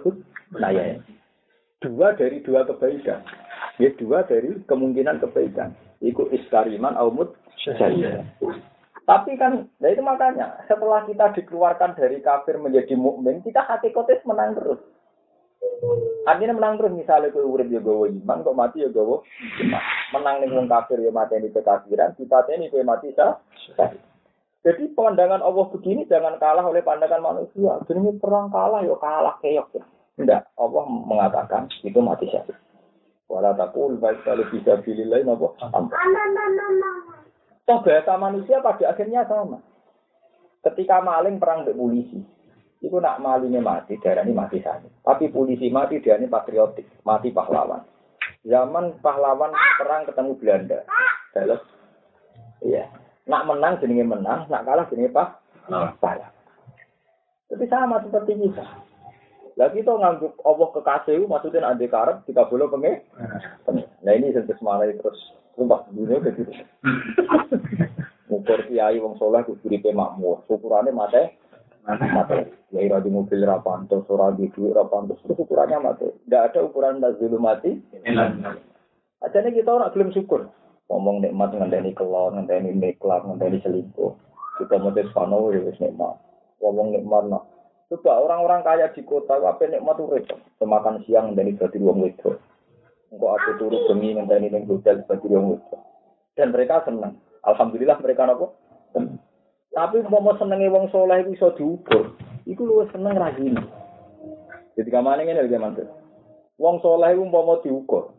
nah 0.59 0.69
ya. 0.69 0.99
Dua 1.79 2.13
dari 2.13 2.43
dua 2.43 2.67
kebaikan. 2.67 3.23
Ya 3.79 3.89
dua 3.95 4.27
dari 4.27 4.59
kemungkinan 4.67 5.23
kebaikan. 5.23 5.73
Iku 6.03 6.27
iskariman 6.35 6.99
aumut 6.99 7.33
syahid. 7.57 8.27
Tapi 9.09 9.41
kan, 9.41 9.65
nah 9.81 9.89
itu 9.89 10.05
makanya 10.05 10.61
setelah 10.69 11.01
kita 11.09 11.33
dikeluarkan 11.33 11.97
dari 11.97 12.21
kafir 12.21 12.61
menjadi 12.61 12.93
mukmin, 12.93 13.41
kita 13.41 13.65
hati 13.65 13.89
kotes 13.89 14.21
menang 14.21 14.53
terus. 14.53 14.77
Artinya 16.29 16.61
menang 16.61 16.77
terus 16.77 16.93
misalnya 16.93 17.33
kue 17.33 17.41
urip 17.41 17.73
ya 17.73 17.81
gawa 17.81 18.05
iman, 18.05 18.45
kok 18.45 18.53
mati 18.53 18.85
ya 18.85 18.89
gawa 18.93 19.25
iman. 19.65 19.81
Menang 20.13 20.35
nih 20.45 20.69
kafir 20.69 21.01
ya 21.01 21.09
mati 21.09 21.41
ini 21.41 21.49
kekafiran, 21.49 22.13
kita 22.21 22.37
ini 22.53 22.69
kue 22.69 22.85
mati 22.85 23.09
sah. 23.17 23.41
Jadi 24.61 24.93
pandangan 24.93 25.41
Allah 25.41 25.65
begini 25.73 26.05
jangan 26.05 26.37
kalah 26.37 26.69
oleh 26.69 26.85
pandangan 26.85 27.25
manusia. 27.25 27.81
Jadi 27.89 28.13
perang 28.21 28.53
kalah 28.53 28.85
ya 28.85 28.93
kalah 29.01 29.41
keok. 29.41 29.73
Tidak, 30.21 30.41
Allah 30.53 30.83
mengatakan 30.85 31.65
itu 31.81 31.97
mati 31.97 32.29
syahid. 32.29 32.53
Wala 33.25 33.57
takul 33.57 33.97
baik 33.97 34.21
kalau 34.21 34.45
bisa 34.53 34.77
pilih 34.85 35.09
lain 35.09 35.33
apa? 35.33 35.49
Toh 37.69 37.85
bahasa 37.85 38.17
manusia 38.17 38.65
pada 38.65 38.81
akhirnya 38.89 39.29
sama. 39.29 39.61
Ketika 40.65 41.05
maling 41.05 41.37
perang 41.37 41.69
dengan 41.69 41.85
polisi, 41.85 42.17
itu 42.81 42.97
nak 42.97 43.21
malingnya 43.21 43.61
mati, 43.61 43.93
darah 44.01 44.25
ini 44.25 44.33
mati 44.33 44.57
saja. 44.57 44.89
Tapi 45.05 45.29
polisi 45.29 45.69
mati, 45.69 46.01
dia 46.01 46.17
ini 46.17 46.25
patriotik, 46.25 46.89
mati 47.05 47.29
pahlawan. 47.29 47.85
Zaman 48.41 48.97
pahlawan 49.05 49.53
perang 49.77 50.09
ketemu 50.09 50.33
Belanda, 50.41 50.79
Terus, 51.29 51.61
iya. 52.65 52.89
Nak 53.29 53.45
menang 53.45 53.77
jenenge 53.77 54.01
menang, 54.01 54.49
nak 54.49 54.65
kalah 54.65 54.89
jenenge 54.89 55.13
pak, 55.13 55.37
pahlawan. 56.01 56.33
Tapi 57.53 57.65
sama 57.69 58.01
seperti 58.01 58.33
kita. 58.49 58.65
Lah 59.61 59.69
kita 59.69 59.93
ngangguk 59.93 60.41
Allah 60.41 60.69
kekasih, 60.73 61.21
maksudnya 61.29 61.69
ade 61.69 61.85
karep, 61.85 62.25
kita 62.25 62.49
boleh 62.49 62.65
pengen. 62.73 63.05
Nah 64.01 64.13
ini 64.17 64.33
sentuh 64.33 64.57
semalai 64.57 64.97
terus 64.97 65.37
sumpah 65.59 65.83
dunia 65.91 66.23
kayak 66.23 66.39
gitu. 66.39 66.51
Ngukur 68.31 68.59
kiai 68.71 68.95
wong 69.03 69.19
soleh 69.19 69.43
kudu 69.43 69.67
uripe 69.67 69.91
makmur. 69.91 70.47
Ukurannya 70.47 70.95
mate 70.95 71.35
mate. 71.97 72.39
Ya 72.69 72.85
ira 72.85 73.01
di 73.01 73.09
mobil 73.09 73.41
ra 73.41 73.57
pantes, 73.65 74.05
ora 74.07 74.29
di 74.37 74.45
duit 74.53 74.77
ra 74.77 74.85
pantes. 74.85 75.17
Terus 75.25 75.41
ukurannya 75.41 75.81
mate. 75.81 76.13
Tidak 76.25 76.43
ada 76.53 76.59
ukuran 76.61 77.01
nazulu 77.01 77.41
mati. 77.41 77.81
Ajane 79.19 79.49
kita 79.51 79.69
ora 79.73 79.89
gelem 79.89 80.13
syukur. 80.13 80.47
Ngomong 80.89 81.21
nikmat 81.21 81.53
ngenteni 81.53 81.93
kelon, 81.93 82.37
ngenteni 82.37 82.73
niklat, 82.73 83.21
ngenteni 83.21 83.61
selingkuh. 83.61 84.13
Kita 84.57 84.81
mesti 84.81 85.05
pano 85.13 85.53
ya 85.53 85.61
wis 85.61 85.77
nikmat. 85.77 86.17
Ngomong 86.61 86.97
nikmat 86.97 87.23
nah. 87.29 87.43
Coba 87.89 88.21
orang-orang 88.21 88.61
kaya 88.61 88.85
di 88.93 89.01
kota, 89.01 89.41
apa 89.41 89.65
nikmat 89.65 89.97
urip. 89.97 90.29
Semakan 90.61 91.01
siang 91.05 91.33
ngenteni 91.33 91.57
dadi 91.57 91.77
wong 91.81 92.05
wedok. 92.05 92.37
Engkau 93.09 93.33
aku 93.33 93.51
turu 93.57 93.77
bengi 93.89 94.13
ngenteni 94.13 94.53
ning 94.53 94.69
hotel 94.69 95.01
wong 95.09 95.57
wedok. 95.57 95.81
Dan 96.37 96.53
mereka 96.53 96.85
senang. 96.85 97.17
Alhamdulillah 97.41 97.97
mereka 98.01 98.29
nopo. 98.29 98.53
Tapi 99.73 100.01
mau 100.05 100.33
senenge 100.37 100.69
wong 100.69 100.93
soleh 100.93 101.25
itu 101.25 101.33
iso 101.37 101.49
diukur. 101.57 102.13
Iku 102.45 102.61
lu 102.65 102.85
seneng 102.93 103.17
ra 103.17 103.33
gini. 103.33 103.61
Jadi 104.77 104.89
kamane 104.93 105.25
ngene 105.25 105.45
lho 105.45 105.57
mantu. 105.57 105.83
Wong 106.61 106.81
soleh 106.85 107.17
itu 107.17 107.25
umpama 107.25 107.61
diukur. 107.65 108.13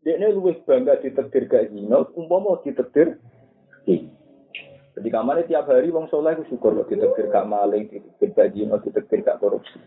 Dekne 0.00 0.32
luwih 0.32 0.56
bangga 0.64 0.96
ditekdir 1.04 1.44
gak 1.44 1.68
zina, 1.76 2.08
umpama 2.16 2.56
ditekdir 2.64 3.20
zina. 3.84 4.08
Jadi 4.96 5.08
kamane 5.12 5.44
tiap 5.46 5.70
hari 5.70 5.92
wong 5.92 6.08
soleh 6.12 6.34
itu 6.36 6.54
syukur 6.54 6.76
kok 6.76 6.88
ditekdir 6.92 7.28
gak 7.28 7.48
maling, 7.48 7.88
ditekdir 7.88 8.30
gak 8.36 8.50
zina, 8.52 8.76
ditekdir 8.80 9.20
gak 9.22 9.38
korupsi. 9.40 9.80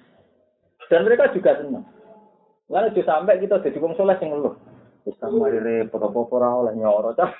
Dan 0.89 1.05
mereka 1.05 1.33
juga 1.33 1.59
senang. 1.59 1.85
Lalu 2.73 2.97
juga 2.97 3.21
sampai 3.21 3.37
kita 3.37 3.61
jadi 3.61 3.77
wong 3.77 3.93
soleh 3.93 4.17
sing 4.17 4.33
ngeluh. 4.33 4.57
Wis 5.05 5.19
mari 5.21 5.59
repot 5.61 6.01
apa 6.01 6.19
ora 6.31 6.49
oleh 6.63 6.73
nyoro 6.73 7.13
cah. 7.13 7.27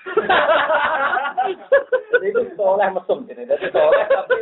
Jadi 2.14 2.28
itu 2.30 2.42
soleh 2.60 2.88
mesum 2.92 3.24
jadi. 3.26 3.48
Jadi 3.48 3.72
soleh 3.72 4.04
tapi 4.08 4.36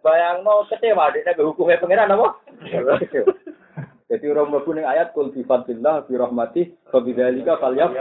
bayangno 0.00 0.64
kecewa 0.70 1.12
dia 1.12 1.34
ke 1.34 1.42
hukumnya 1.44 1.82
pangeran 1.82 2.14
apa? 2.14 2.28
Jadi 4.10 4.26
orang 4.26 4.50
mlebu 4.50 4.70
ning 4.74 4.86
ayat 4.86 5.14
kul 5.14 5.30
bi 5.30 5.46
fadlillah 5.46 6.06
bi 6.06 6.18
rahmati 6.18 6.62
fa 6.90 6.98
bidzalika 6.98 7.58
falyaf. 7.58 7.94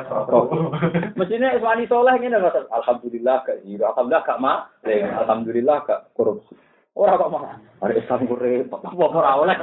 Mestinya 1.19 1.53
iswani 1.53 1.85
soleh 1.85 2.13
ngene 2.17 2.41
Mas. 2.41 2.57
Alhamdulillah 2.69 3.45
gak 3.45 3.61
zina, 3.61 3.93
alhamdulillah 3.93 4.23
gak 4.25 4.41
ma, 4.41 4.53
alhamdulillah 4.87 5.77
gak 5.85 6.09
korupsi. 6.17 6.57
Ora 6.97 7.17
kok 7.17 7.29
mah. 7.29 7.57
Are 7.85 7.93
Islam 7.93 8.25
repot 8.25 8.81
apa 8.81 9.05
ora 9.05 9.31
oleh. 9.37 9.57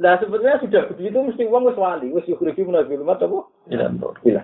Nah 0.00 0.16
sebetulnya 0.16 0.56
sudah 0.64 0.88
begitu 0.88 1.12
mesti 1.20 1.44
uang 1.44 1.68
wis 1.68 1.76
wali, 1.76 2.08
wis 2.08 2.24
yukhriju 2.24 2.64
minadzul 2.64 3.04
mat 3.04 3.20
apa? 3.20 3.44
Iya. 3.68 3.92
Iya. 4.24 4.40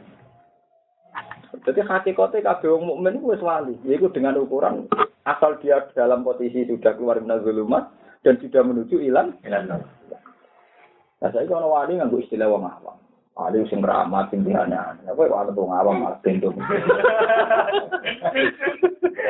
Jadi 1.65 1.81
hakikatnya 1.81 2.45
kabeh 2.45 2.77
wong 2.77 2.85
mukmin 2.93 3.25
wis 3.25 3.41
wali, 3.41 3.73
yaitu 3.89 4.13
dengan 4.13 4.37
ukuran 4.37 4.85
asal 5.25 5.57
dia 5.65 5.81
dalam 5.97 6.21
posisi 6.29 6.69
sudah 6.69 6.93
keluar 7.01 7.17
minadzul 7.25 7.65
mat 7.65 7.89
dan 8.21 8.37
sudah 8.37 8.61
menuju 8.61 9.01
ilang. 9.01 9.33
Nah 9.49 11.29
saya 11.33 11.49
kalau 11.49 11.73
wali 11.73 11.97
nganggo 11.97 12.21
istilah 12.21 12.53
wong 12.53 12.69
awam. 12.69 13.01
Wali 13.33 13.65
sing 13.73 13.81
keramat, 13.81 14.29
sing 14.29 14.45
dihana. 14.45 15.01
Ya 15.09 15.17
kowe 15.17 15.25
wali 15.25 15.57
wong 15.57 15.73
awam 15.73 16.05
malah 16.05 16.21
bendo. 16.21 16.53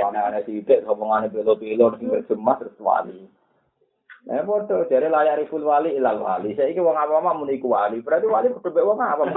Wana 0.02 0.26
ana 0.26 0.42
sithik 0.42 0.82
omongane 0.90 1.30
pilo-pilo 1.30 1.94
sing 2.02 2.10
terus 2.10 2.82
wali. 2.82 3.30
Nah, 4.26 4.42
foto 4.42 4.82
dari 4.90 5.06
layak 5.06 5.46
riful 5.46 5.62
wali 5.62 5.94
ilal 5.94 6.18
wali. 6.18 6.50
Saya 6.58 6.74
ini 6.74 6.82
wong 6.82 6.98
awam 6.98 7.30
muni 7.38 7.62
iku 7.62 7.70
wali. 7.70 8.02
Berarti 8.02 8.26
wali 8.26 8.50
kudu 8.58 8.74
mbek 8.74 8.82
wong 8.82 8.98
awam. 8.98 9.30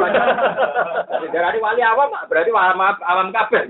Dari 1.30 1.62
wali 1.62 1.82
awam 1.86 2.10
berarti 2.26 2.50
awam 2.50 2.98
awam 2.98 3.30
kabeh. 3.30 3.70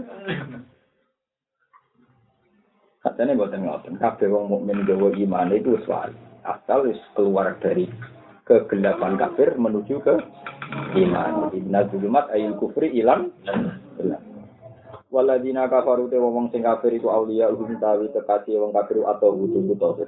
Katanya 3.04 3.36
buatan 3.36 3.68
ngoten. 3.68 4.00
Kabeh 4.00 4.32
wong 4.32 4.48
mukmin 4.48 4.88
gawa 4.88 5.12
iman 5.12 5.52
itu 5.52 5.76
wis 5.76 5.84
wali. 5.92 6.16
Asal 6.48 6.88
wis 6.88 7.00
keluar 7.20 7.52
dari 7.60 7.92
kegelapan 8.48 9.20
kafir 9.20 9.60
menuju 9.60 10.00
ke 10.00 10.16
iman. 11.04 11.52
Inna 11.52 11.84
zulumat 11.92 12.32
ayil 12.32 12.56
kufri 12.56 12.96
ilam. 12.96 13.28
Waladina 15.12 15.68
kafaru 15.68 16.08
te 16.08 16.16
wong 16.16 16.48
sing 16.56 16.64
kafir 16.64 16.96
iku 16.96 17.12
auliya 17.12 17.52
hum 17.52 17.76
tawi 17.76 18.08
kekasih 18.08 18.56
wong 18.56 18.72
kafir 18.72 19.04
atau 19.04 19.36
wujuh 19.36 19.76
tauhid. 19.76 20.08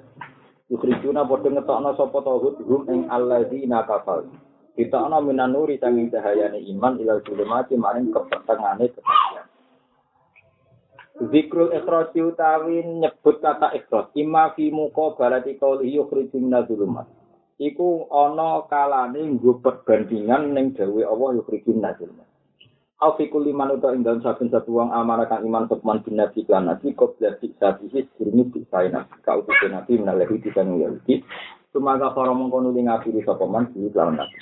Yukhrijuna 0.72 1.28
padha 1.28 1.52
ngetokno 1.52 1.92
sapa 2.00 2.20
tauhid 2.24 2.64
hum 2.64 2.88
ing 2.88 3.12
alladzina 3.12 3.84
kafaru. 3.84 4.32
Kita 4.72 5.04
ana 5.04 5.20
minanuri 5.20 5.76
sanging 5.76 6.08
cahayane 6.08 6.64
iman 6.72 6.96
ilal 6.96 7.20
zulumati 7.28 7.76
maring 7.76 8.08
kepetengane 8.16 8.88
kekasih. 8.88 9.44
Zikrul 11.28 11.76
ikhrasi 11.76 12.24
utawi 12.24 12.88
nyebut 12.88 13.44
kata 13.44 13.76
ikhras 13.76 14.16
imma 14.16 14.56
fi 14.56 14.72
muqabalati 14.72 15.60
qawli 15.60 15.92
yukhrijun 15.92 16.48
minadzulumat. 16.48 17.06
Iku 17.60 18.08
ana 18.08 18.64
kalane 18.72 19.20
nggo 19.28 19.60
perbandingan 19.60 20.56
ning 20.56 20.72
dawuh 20.72 21.04
Allah 21.04 21.44
yukhrijun 21.44 21.84
minadzulumat. 21.84 22.31
Au 23.02 23.18
fi 23.18 23.34
kulli 23.34 23.50
man 23.50 23.74
uta 23.74 23.98
ing 23.98 24.06
dalem 24.06 24.22
saben 24.22 24.54
satu 24.54 24.78
wong 24.78 24.94
amanah 24.94 25.26
kang 25.26 25.42
iman 25.42 25.66
sopman 25.66 26.06
bin 26.06 26.22
nabi 26.22 26.46
kan 26.46 26.70
nabi 26.70 26.94
kok 26.94 27.18
dadi 27.18 27.50
sabihi 27.58 28.06
sirni 28.14 28.46
bisaina 28.46 29.10
ka 29.26 29.42
utus 29.42 29.58
nabi 29.74 29.98
menalehi 29.98 30.38
disan 30.38 30.78
Yahudi 30.78 31.26
Sumaga 31.74 32.14
para 32.14 32.30
mengkono 32.30 32.70
ning 32.70 32.86
ngafiri 32.86 33.26
sapa 33.26 33.50
man 33.50 33.74
di 33.74 33.90
lawan 33.90 34.22
nabi. 34.22 34.38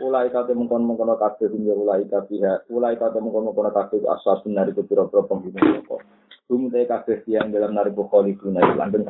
Ulai 0.00 0.32
kate 0.32 0.56
mengkon 0.56 0.88
mengkono 0.88 1.20
kabeh 1.20 1.52
dunya 1.52 1.76
ulai 1.76 2.08
kabeh 2.08 2.64
ulai 2.72 2.96
kate 2.96 3.20
mengkon 3.20 3.52
mengkono 3.52 3.68
kabeh 3.68 4.08
ashabun 4.08 4.56
nari 4.56 4.72
kepira-pira 4.72 5.28
penghuni 5.28 5.60
neraka 5.60 6.00
Hum 6.48 6.72
te 6.72 6.80
kabeh 6.88 7.28
yang 7.28 7.52
dalam 7.52 7.76
nari 7.76 7.92
bukholi 7.92 8.40
guna 8.40 8.64
kabeh 8.64 9.04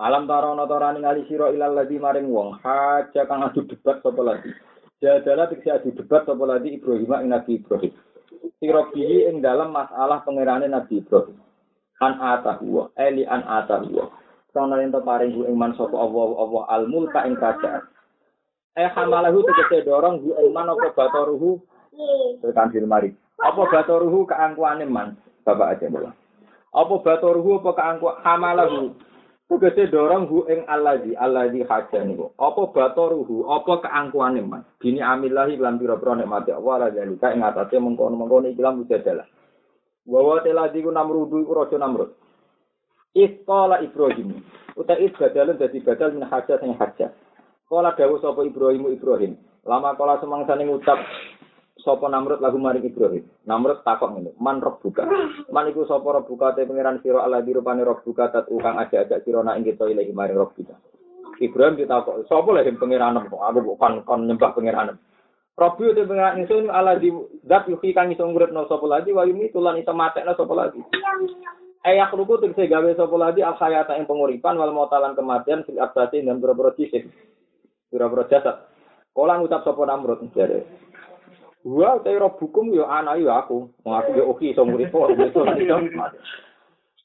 Alam 0.00 0.24
tarono 0.24 0.64
torani 0.64 1.04
ngali 1.04 1.28
sira 1.28 1.52
ilal 1.52 1.76
ladzi 1.76 2.00
maring 2.00 2.32
wong. 2.32 2.56
Haja 2.64 3.28
kang 3.28 3.44
adu 3.44 3.68
debat 3.68 4.00
sapa 4.00 4.24
lagi 4.24 4.56
Jadalah 5.04 5.52
tegese 5.52 5.68
adu 5.68 5.92
debat 5.92 6.24
sapa 6.24 6.40
lagi 6.48 6.80
Ibrahim 6.80 7.12
ing 7.12 7.28
Nabi 7.28 7.60
Ibrahim. 7.60 7.92
Sirobihi 8.56 9.28
ing 9.28 9.44
dalam 9.44 9.68
masalah 9.68 10.24
pangerane 10.24 10.64
Nabi 10.64 11.04
Ibrahim. 11.04 11.36
An 12.00 12.16
atahu 12.16 12.88
eli 12.96 13.28
an 13.28 13.44
atahu. 13.44 14.00
Sono 14.56 14.80
yen 14.80 14.88
to 14.88 15.04
paring 15.04 15.36
hu 15.36 15.44
ing 15.44 15.60
man 15.60 15.76
sapa 15.76 15.92
Allah 15.92 16.40
Allah 16.40 16.62
al 16.72 16.88
mulka 16.88 17.20
ing 17.28 17.36
kerajaan. 17.36 17.84
Eh 18.80 18.88
hamalahu 18.96 19.44
tegese 19.44 19.84
dorong 19.84 20.24
hu 20.24 20.40
ing 20.40 20.56
man 20.56 20.72
apa 20.72 20.88
batoruhu 20.96 21.60
tekan 22.40 22.72
mari. 22.88 23.12
Apa 23.44 23.60
batoruhu 23.68 24.24
keangkuhane 24.24 24.88
man? 24.88 25.20
Bapak 25.44 25.76
aja 25.76 25.92
bola. 25.92 26.16
Apa 26.72 26.94
batoruhu 27.04 27.60
apa 27.60 27.76
keangku 27.76 28.08
hamalahu 28.24 28.96
Tegese 29.44 29.92
dorong 29.92 30.24
hu 30.24 30.48
ing 30.48 30.64
allazi 30.64 31.12
allazi 31.12 31.60
haja 31.68 32.00
niku. 32.00 32.32
Apa 32.40 32.72
batoruhu, 32.72 33.44
apa 33.52 33.84
keangkuhane 33.84 34.40
man. 34.40 34.64
Bini 34.80 35.04
amillahi 35.04 35.60
lan 35.60 35.76
pira-pira 35.76 36.16
nikmati 36.16 36.56
Allah 36.56 36.88
la 36.88 36.88
zalika 36.96 37.28
ing 37.28 37.44
atase 37.44 37.76
mengkono-mengkono 37.76 38.48
iki 38.48 38.64
lan 38.64 38.80
mujadalah. 38.80 39.28
Wa 40.08 40.20
wa 40.24 40.40
teladi 40.40 40.80
ku 40.80 40.88
namrudu 40.88 41.44
iku 41.44 41.52
raja 41.52 41.76
namrud. 41.76 42.16
Isqala 43.12 43.84
Ibrahim. 43.84 44.40
Uta 44.74 44.96
is 44.96 45.12
dadi 45.14 45.78
badal 45.84 46.16
min 46.16 46.24
haja 46.24 46.56
sing 46.58 46.72
haja. 46.80 47.12
Kala 47.68 47.92
dawuh 47.94 48.20
sapa 48.24 48.48
Ibrahim 48.48 48.90
Ibrahim. 48.90 49.36
Lama 49.64 49.96
kala 49.96 50.20
semangsane 50.20 50.68
ngucap 50.68 51.00
sapa 51.84 52.08
Namrud 52.08 52.40
lagu 52.40 52.56
maring 52.56 52.88
Ibrahim. 52.88 53.28
Namrud 53.44 53.84
takok 53.84 54.16
ngene, 54.16 54.32
"Man 54.40 54.64
rabbuka?" 54.64 55.04
Man 55.52 55.68
iku 55.68 55.84
sapa 55.84 56.16
rabbuka 56.16 56.56
te 56.56 56.64
pangeran 56.64 57.04
sira 57.04 57.22
ala 57.22 57.44
dirupane 57.44 57.84
rabbuka 57.84 58.32
tat 58.32 58.48
ukang 58.48 58.80
ajak-ajak 58.80 59.20
sira 59.22 59.44
nak 59.44 59.60
ing 59.60 59.68
kita 59.68 59.84
ilahi 59.92 60.10
maring 60.16 60.40
rabbuka. 60.40 60.74
Ibrahim 61.38 61.76
ditakok, 61.76 62.24
"Sapa 62.24 62.48
lha 62.50 62.64
sing 62.64 62.80
pangeran 62.80 63.20
kok 63.28 63.36
aku 63.36 63.76
kok 63.76 64.08
kon 64.08 64.24
nyembah 64.24 64.56
pangeran?" 64.56 64.96
Rabbi 65.54 65.94
te 65.94 66.02
pangeran 66.02 66.42
ingsun 66.42 66.66
ala 66.66 66.98
di 66.98 67.14
zat 67.46 67.70
yuhi 67.70 67.94
kang 67.94 68.10
iso 68.10 68.26
nguripno 68.26 68.66
sapa 68.66 68.90
lagi 68.90 69.14
wa 69.14 69.22
yumi 69.22 69.54
tulan 69.54 69.78
iso 69.78 69.94
matekno 69.94 70.34
sapa 70.34 70.50
lagi. 70.50 70.82
Ayah 71.84 72.10
ruku 72.10 72.42
tegese 72.42 72.66
gawe 72.66 72.90
sapa 72.96 73.14
lagi 73.14 73.44
al 73.44 73.54
hayata 73.54 73.94
ing 73.94 74.08
penguripan 74.08 74.58
wal 74.58 74.74
mautalan 74.74 75.14
kematian 75.14 75.62
fil 75.62 75.78
abdati 75.78 76.26
dan 76.26 76.42
boro-boro 76.42 76.74
fisik. 76.74 77.06
Boro-boro 77.92 78.26
jasad. 78.26 78.66
Kala 79.14 79.38
ngucap 79.38 79.62
sapa 79.62 79.82
Namrud 79.86 80.26
jare. 80.34 80.66
Wa 81.64 81.96
te 82.04 82.12
rabbukum 82.12 82.76
yo 82.76 82.84
anak 82.84 83.24
yo 83.24 83.32
aku. 83.32 83.72
Wong 83.88 83.94
aku 83.96 84.10
yo 84.20 84.28
oke 84.28 84.44
iso 84.44 84.68
ngurip 84.68 84.92
kok. 84.92 85.16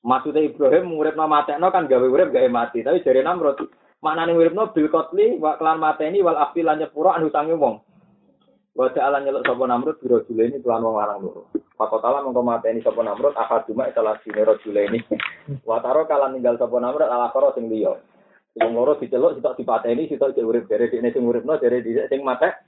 Maksudnya 0.03 0.43
Ibrahim 0.43 0.95
nguripno 0.95 1.27
matekno 1.27 1.71
kan 1.71 1.87
gawe 1.87 2.03
urip 2.03 2.35
gawe 2.35 2.47
mati. 2.51 2.83
Tapi 2.83 2.99
jare 3.03 3.23
Namrud 3.23 3.55
maknane 4.03 4.35
nguripno 4.35 4.75
bil 4.75 4.91
qatli 4.91 5.39
wa 5.39 5.55
kelan 5.55 5.79
mateni 5.79 6.19
wal 6.19 6.35
afi 6.35 6.63
lan 6.63 6.83
nyepuro 6.83 7.15
anu 7.15 7.31
sange 7.31 7.55
wong. 7.55 7.79
Wa 8.75 8.91
ta'ala 8.91 9.23
nyeluk 9.23 9.47
sapa 9.47 9.63
Namrud 9.63 9.99
biro 9.99 10.23
ini 10.27 10.59
tuan 10.59 10.83
wong 10.83 10.99
larang 10.99 11.19
loro. 11.23 11.51
Pakotala 11.79 12.23
mengko 12.23 12.43
mateni 12.43 12.83
sapa 12.83 12.99
Namrud 12.99 13.35
akad 13.35 13.63
cuma 13.67 13.87
salah 13.95 14.19
sine 14.23 14.43
ini. 14.87 14.99
Wa 15.63 15.79
taro 15.79 16.03
kalan 16.03 16.35
ninggal 16.35 16.59
sapa 16.59 16.79
Namrud 16.79 17.07
ala 17.07 17.31
karo 17.31 17.55
sing 17.55 17.71
liya. 17.71 17.95
Wong 18.59 18.75
loro 18.75 18.99
diceluk 18.99 19.39
sitok 19.39 19.55
dipateni 19.55 20.07
sitok 20.07 20.35
urip 20.35 20.67
dari 20.67 20.91
dene 20.91 21.11
sing 21.15 21.23
uripno 21.23 21.55
dari 21.59 21.79
dhisik 21.79 22.11
sing 22.11 22.23
matek. 22.27 22.59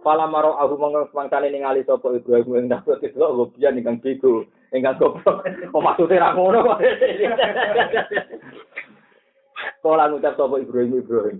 Fala 0.00 0.24
maro 0.24 0.56
aku 0.56 0.80
mangkane 1.12 1.52
ningali 1.52 1.84
sapa 1.84 2.08
Ibrahim 2.16 2.64
ing 2.64 2.72
dapet 2.72 3.04
itu 3.04 3.20
gobian 3.20 3.76
ingkang 3.76 4.00
bego, 4.00 4.48
ingkang 4.72 4.96
goblok. 4.96 5.44
Kok 5.44 5.84
maksude 5.84 6.16
ra 6.16 6.32
ngono 6.32 6.64
kok. 6.64 6.80
Kala 9.84 10.08
ngucap 10.08 10.40
sapa 10.40 10.56
Ibrahim 10.56 11.04
Ibrahim. 11.04 11.38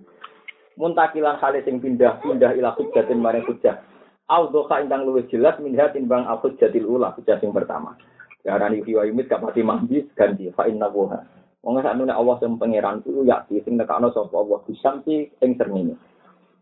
Muntakilan 0.76 1.40
kali 1.40 1.64
sing 1.64 1.80
pindah-pindah 1.80 2.52
ila 2.52 2.76
hujjatin 2.76 3.18
maring 3.18 3.48
hujjah. 3.48 3.80
Audhoka 4.28 4.84
ingkang 4.84 5.08
luwih 5.08 5.24
jelas 5.32 5.56
minha 5.56 5.88
timbang 5.88 6.28
al 6.28 6.44
hujjatil 6.44 6.84
ula 6.84 7.16
hujjah 7.16 7.40
sing 7.40 7.56
pertama. 7.56 7.96
Darani 8.44 8.84
fi 8.84 8.92
wa 8.92 9.08
yumit 9.08 9.32
kapati 9.32 9.64
mandi 9.64 10.04
ganti 10.12 10.52
fa 10.52 10.68
inna. 10.68 10.92
Wong 10.92 11.80
saknune 11.80 12.12
Allah 12.12 12.36
sing 12.44 12.60
pangeran 12.60 13.00
ku 13.00 13.24
ya 13.24 13.40
sing 13.48 13.80
nekakno 13.80 14.12
sapa 14.12 14.36
Allah 14.36 14.60
bisamsi 14.68 15.32
ing 15.40 15.56
srengenge. 15.56 15.96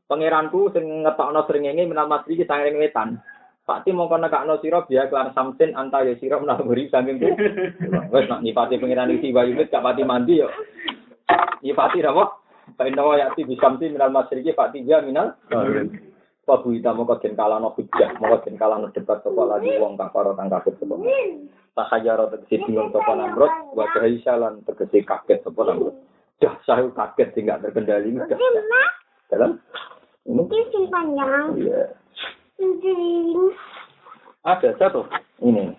Pangeranku 0.06 0.70
sing 0.70 1.02
ngetokno 1.02 1.42
srengenge 1.50 1.82
minal 1.82 2.06
masri 2.06 2.38
ki 2.38 2.46
sangring 2.46 2.78
wetan. 2.78 3.18
Pakti 3.66 3.90
mongko 3.90 4.22
nekakno 4.22 4.62
sira 4.62 4.86
biya 4.86 5.10
kelar 5.10 5.34
samsin 5.34 5.74
anta 5.74 6.06
ya 6.06 6.14
sira 6.22 6.38
menahuri 6.38 6.86
saking 6.86 7.18
ku. 7.18 7.26
Wes 8.14 8.30
nak 8.30 8.46
nipati 8.46 8.78
pangeran 8.78 9.10
iki 9.10 9.34
wayune 9.34 9.66
gak 9.66 9.82
pati 9.82 10.06
mandi 10.06 10.38
yo. 10.38 10.48
Nipati 11.58 11.98
apa? 12.06 12.38
Pak 12.78 12.86
Indawa 12.86 13.18
ya 13.18 13.34
ti 13.34 13.42
bisamsi 13.42 13.90
minal 13.90 14.14
masri 14.14 14.46
ki 14.46 14.54
pakti 14.54 14.86
dia 14.86 15.02
minal. 15.02 15.34
Pabu 16.46 16.70
ita 16.78 16.94
mongko 16.94 17.18
den 17.18 17.34
kalano 17.34 17.74
hujjah, 17.74 18.14
mongko 18.22 18.46
den 18.46 18.54
kalano 18.54 18.86
debat 18.94 19.18
sapa 19.26 19.42
lagi 19.50 19.82
wong 19.82 19.98
kafaro 19.98 20.38
kang 20.38 20.46
kafir 20.46 20.78
sapa. 20.78 20.94
Tak 21.74 21.90
hajaro 21.90 22.30
tegesi 22.30 22.62
bingung 22.62 22.94
sapa 22.94 23.18
Namrud, 23.18 23.74
wa 23.74 23.84
Haisya 23.98 24.38
lan 24.38 24.62
tegesi 24.62 25.02
kaget 25.02 25.42
sapa 25.42 25.66
Namrud. 25.66 25.98
Dah 26.38 26.54
saya 26.62 26.86
kaget 26.94 27.34
tidak 27.34 27.66
terkendali. 27.66 28.14
Dalam 29.26 29.58
ini 30.26 30.42
Ini 30.42 30.86
panjang. 30.90 31.46
Iya. 31.54 31.82
Ada 34.46 34.70
satu. 34.78 35.06
Ini. 35.42 35.70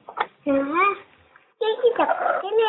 Nah. 0.48 0.92
Ini 1.58 1.76
kita. 1.84 2.08
Ini. 2.44 2.66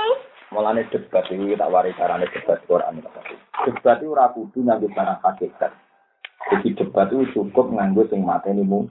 Mulane 0.48 0.88
debat 0.88 1.28
ini 1.28 1.52
tak 1.54 1.68
wari 1.68 1.92
carane 1.94 2.24
debat 2.32 2.64
Quran. 2.64 3.04
Debat 3.68 4.00
itu 4.00 4.08
ora 4.08 4.32
kudu 4.32 4.64
nganggo 4.64 4.88
barang 4.90 5.20
hakikat. 5.20 5.72
Jadi 6.48 6.72
debat 6.72 7.12
itu 7.12 7.28
cukup 7.36 7.68
nganggo 7.68 8.08
sing 8.08 8.24
mateni 8.24 8.64
mu 8.64 8.88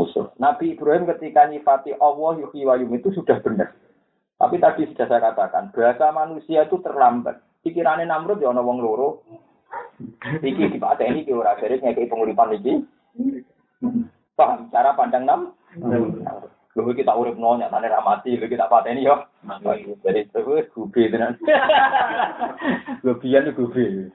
musuh. 0.00 0.32
Nabi 0.40 0.72
Ibrahim 0.72 1.04
ketika 1.12 1.44
nyifati 1.44 1.92
Allah 2.00 2.40
yuhyi 2.40 2.64
wa 2.64 2.80
itu 2.80 3.12
sudah 3.12 3.36
benar. 3.44 3.76
Tapi 4.34 4.58
tadi 4.58 4.90
sudah 4.90 5.06
saya 5.06 5.30
katakan, 5.30 5.70
bahasa 5.70 6.10
manusia 6.10 6.66
itu 6.66 6.82
terlambat. 6.82 7.38
Pikirannya 7.62 8.10
Namrud 8.10 8.42
ya 8.42 8.50
ana 8.50 8.60
wong 8.60 8.82
loro. 8.82 9.24
Iki 10.42 10.74
di 10.74 10.78
Pak 10.78 11.00
ini 11.02 11.22
ki 11.22 11.32
ora 11.32 11.54
dari 11.58 11.78
ngekei 11.78 12.10
penguripan 12.10 12.54
iki. 12.58 12.82
Paham 14.34 14.66
cara 14.74 14.96
pandang 14.98 15.24
nam? 15.24 15.40
Lho 16.74 16.90
kita 16.90 17.14
urip 17.14 17.38
no 17.38 17.54
nyatane 17.54 17.86
ra 17.86 18.02
mati, 18.02 18.34
lho 18.34 18.50
kita 18.50 18.66
pateni 18.66 19.06
yo. 19.06 19.22
Jadi 20.02 20.26
terus 20.34 20.66
gubi 20.74 21.06
tenan. 21.06 21.38
Biyen 23.02 23.54
gubi. 23.54 24.10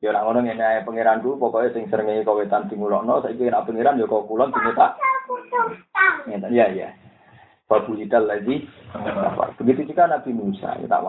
Ya 0.00 0.12
ora 0.12 0.24
ngono 0.24 0.40
ngene 0.44 0.64
ae 0.64 0.84
pangeranku 0.84 1.36
pokoke 1.36 1.72
sing 1.76 1.88
srengenge 1.92 2.24
kawetan 2.24 2.68
dimulokno 2.72 3.20
saiki 3.20 3.48
nek 3.48 3.68
pangeran 3.68 4.00
ya 4.00 4.08
kok 4.08 4.24
kulon 4.24 4.52
diminta. 4.52 4.96
Ngeten 6.24 6.52
ya 6.56 6.68
ya. 6.72 6.88
Fabulidal 7.68 8.24
lagi. 8.30 8.64
Begitu 9.58 9.90
juga 9.90 10.06
Nabi 10.06 10.30
Musa, 10.32 10.78
ya 10.78 10.86
tak 10.86 11.02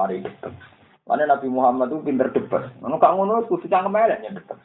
Mana 1.07 1.23
Nabi 1.23 1.47
Muhammad 1.47 1.87
itu 1.87 2.03
pinter 2.03 2.27
debat. 2.35 2.67
Mana 2.83 2.99
kak 2.99 3.15
ngono 3.15 3.47
kudu 3.47 3.71
cangkem 3.71 3.95
elek 3.95 4.27
ya 4.27 4.31
debat. 4.35 4.59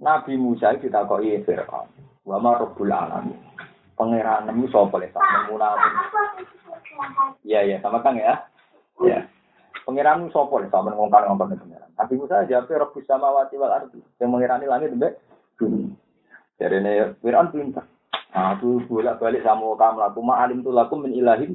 Nabi 0.00 0.32
Musa 0.40 0.72
itu 0.72 0.88
ditakoki 0.88 1.44
Fir'aun. 1.44 1.88
Wa 2.24 2.40
ma 2.40 2.56
rabbul 2.56 2.88
alamin. 2.88 3.36
Pangeranmu 3.94 4.66
sapa 4.72 4.96
le 4.98 5.12
tak 5.12 5.22
munafik. 5.52 5.92
Iya 7.44 7.60
iya 7.68 7.76
sama 7.84 8.00
Kang 8.00 8.16
ya. 8.16 8.48
Ya. 9.04 9.28
Pangeranmu 9.84 10.32
sapa 10.32 10.64
le 10.64 10.72
sampean 10.72 10.96
ngongkon-ngongkon 10.96 11.60
pangeran. 11.60 11.90
Nabi 12.00 12.14
Musa 12.16 12.48
jawab 12.48 12.72
Rabbus 12.72 13.04
samawati 13.04 13.60
wal 13.60 13.76
ardi. 13.76 14.00
Yang 14.18 14.28
mengirani 14.32 14.66
langit 14.66 14.90
mbek 14.96 15.20
bumi. 15.60 15.92
Jadi 16.56 16.80
ini 16.80 16.92
Fir'aun 17.20 17.52
pinter. 17.52 17.84
Aku 18.34 18.82
bolak 18.90 19.22
balik 19.22 19.46
sama 19.46 19.78
kamu 19.78 20.02
laku 20.02 20.18
ma 20.18 20.42
alim 20.42 20.66
tuh 20.66 20.74
laku 20.74 20.98
min 20.98 21.14
ilahin. 21.14 21.54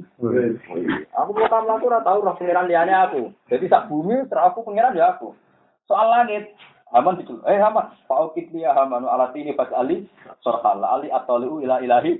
Aku 1.12 1.30
mau 1.36 1.44
kamu 1.44 1.68
laku 1.68 1.92
ora 1.92 2.00
tahu 2.00 2.24
roh 2.24 2.32
pangeran 2.40 2.72
aku. 2.72 3.36
Jadi 3.52 3.68
sak 3.68 3.92
bumi 3.92 4.24
terus 4.32 4.48
aku 4.48 4.64
pangeran 4.64 4.96
ya 4.96 5.12
aku. 5.12 5.36
Soal 5.84 6.08
langit, 6.08 6.56
Haman 6.88 7.20
itu, 7.20 7.36
eh 7.44 7.60
Haman, 7.60 7.92
Faukit 8.08 8.48
dia 8.48 8.72
Haman 8.72 9.04
ala 9.04 9.28
tini 9.36 9.52
pas 9.52 9.68
Ali, 9.76 10.08
sorkala 10.40 10.96
Ali 10.96 11.12
atau 11.12 11.36
liu 11.36 11.60
ila 11.60 11.84
ilahi. 11.84 12.16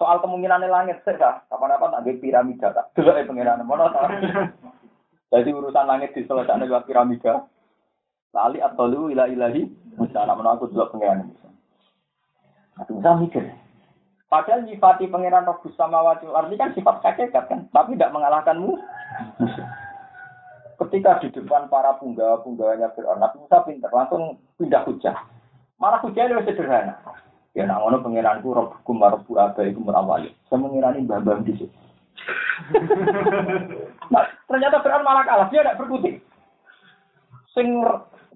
Soal 0.00 0.24
kemungkinan 0.24 0.64
langit 0.72 1.04
sih 1.04 1.12
kah? 1.20 1.44
Kapan-kapan 1.52 2.00
ada 2.00 2.10
piramida 2.16 2.72
tak? 2.72 2.96
Dulu 2.96 3.12
eh 3.12 3.28
pangeran 3.28 3.60
mana 3.62 3.92
tak? 3.92 4.08
Jadi 5.36 5.52
urusan 5.52 5.84
langit 5.84 6.16
diselesaikan 6.16 6.64
lewat 6.64 6.88
piramida. 6.88 7.44
Ali 8.32 8.64
atau 8.64 8.88
liu 8.88 9.12
ila 9.12 9.28
ilahi 9.28 9.68
Musa. 10.00 10.24
Namun 10.24 10.48
aku 10.48 10.72
dulu 10.72 10.88
pangeran. 10.96 11.28
Aku 12.80 12.96
bisa 12.96 13.20
mikir. 13.20 13.44
Padahal 14.32 14.64
nyifati 14.64 15.12
pangeran 15.12 15.44
Rabbus 15.44 15.76
Samawati 15.76 16.24
wal 16.24 16.48
Ardi 16.48 16.56
kan 16.56 16.72
sifat 16.72 17.04
hakikat 17.04 17.52
kan, 17.52 17.68
tapi 17.68 18.00
tidak 18.00 18.16
mengalahkanmu. 18.16 18.80
Ketika 20.80 21.20
di 21.20 21.28
depan 21.36 21.68
para 21.68 22.00
punggawa-punggawanya 22.00 22.96
Fir'aun, 22.96 23.20
Nabi 23.20 23.44
Musa 23.44 23.60
pinter, 23.68 23.92
langsung 23.92 24.40
pindah 24.56 24.88
hujah. 24.88 25.20
Malah 25.76 26.00
hujah 26.00 26.32
lebih 26.32 26.48
sederhana. 26.48 26.96
Ya 27.52 27.68
nak 27.68 27.84
ngono 27.84 28.00
pangeranku 28.00 28.56
Rabbukum 28.56 29.04
wa 29.04 29.12
Rabbu 29.12 29.32
abaikum 29.36 29.92
awali. 29.92 30.32
Saya 30.48 30.64
mengirani 30.64 31.04
mbah-mbah 31.04 31.44
di 31.44 31.52
situ. 31.52 31.68
Nah, 34.12 34.28
ternyata 34.48 34.80
Fir'aun 34.80 35.04
malah 35.04 35.24
kalah, 35.28 35.48
dia 35.52 35.60
tidak 35.60 35.76
berkutik. 35.80 36.24
Sing 37.52 37.84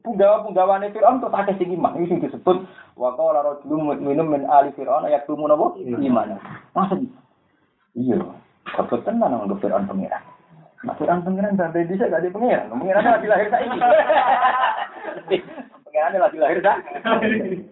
punggawa-punggawane 0.06 0.94
Fir'aun 0.94 1.18
terus 1.18 1.34
akeh 1.34 1.58
sing 1.58 1.74
iman. 1.74 1.98
Ini 1.98 2.06
sing 2.06 2.18
disebut 2.22 2.62
wa 2.94 3.10
qala 3.18 3.42
rajulun 3.42 3.90
mu'minun 3.90 4.30
min 4.30 4.42
ali 4.46 4.70
Fir'aun 4.78 5.10
yaktumu 5.10 5.50
napa? 5.50 5.74
Iman. 5.82 6.38
Masa 6.70 6.94
Iya. 7.98 8.22
Goblok 8.76 9.02
tenan 9.02 9.34
nang 9.34 9.50
Fir'aun 9.58 9.90
pangeran. 9.90 10.22
Nah, 10.86 10.94
Fir'aun 10.94 11.26
pangeran 11.26 11.58
sampai 11.58 11.90
bisa 11.90 12.06
gak 12.06 12.22
ada 12.22 12.30
pangeran. 12.30 12.70
Pangeran 12.70 13.02
lagi 13.02 13.26
lahir 13.26 13.48
saiki. 13.50 13.78
Pangeran 15.90 16.22
lagi 16.22 16.38
lahir 16.38 16.58
saiki. 16.62 17.66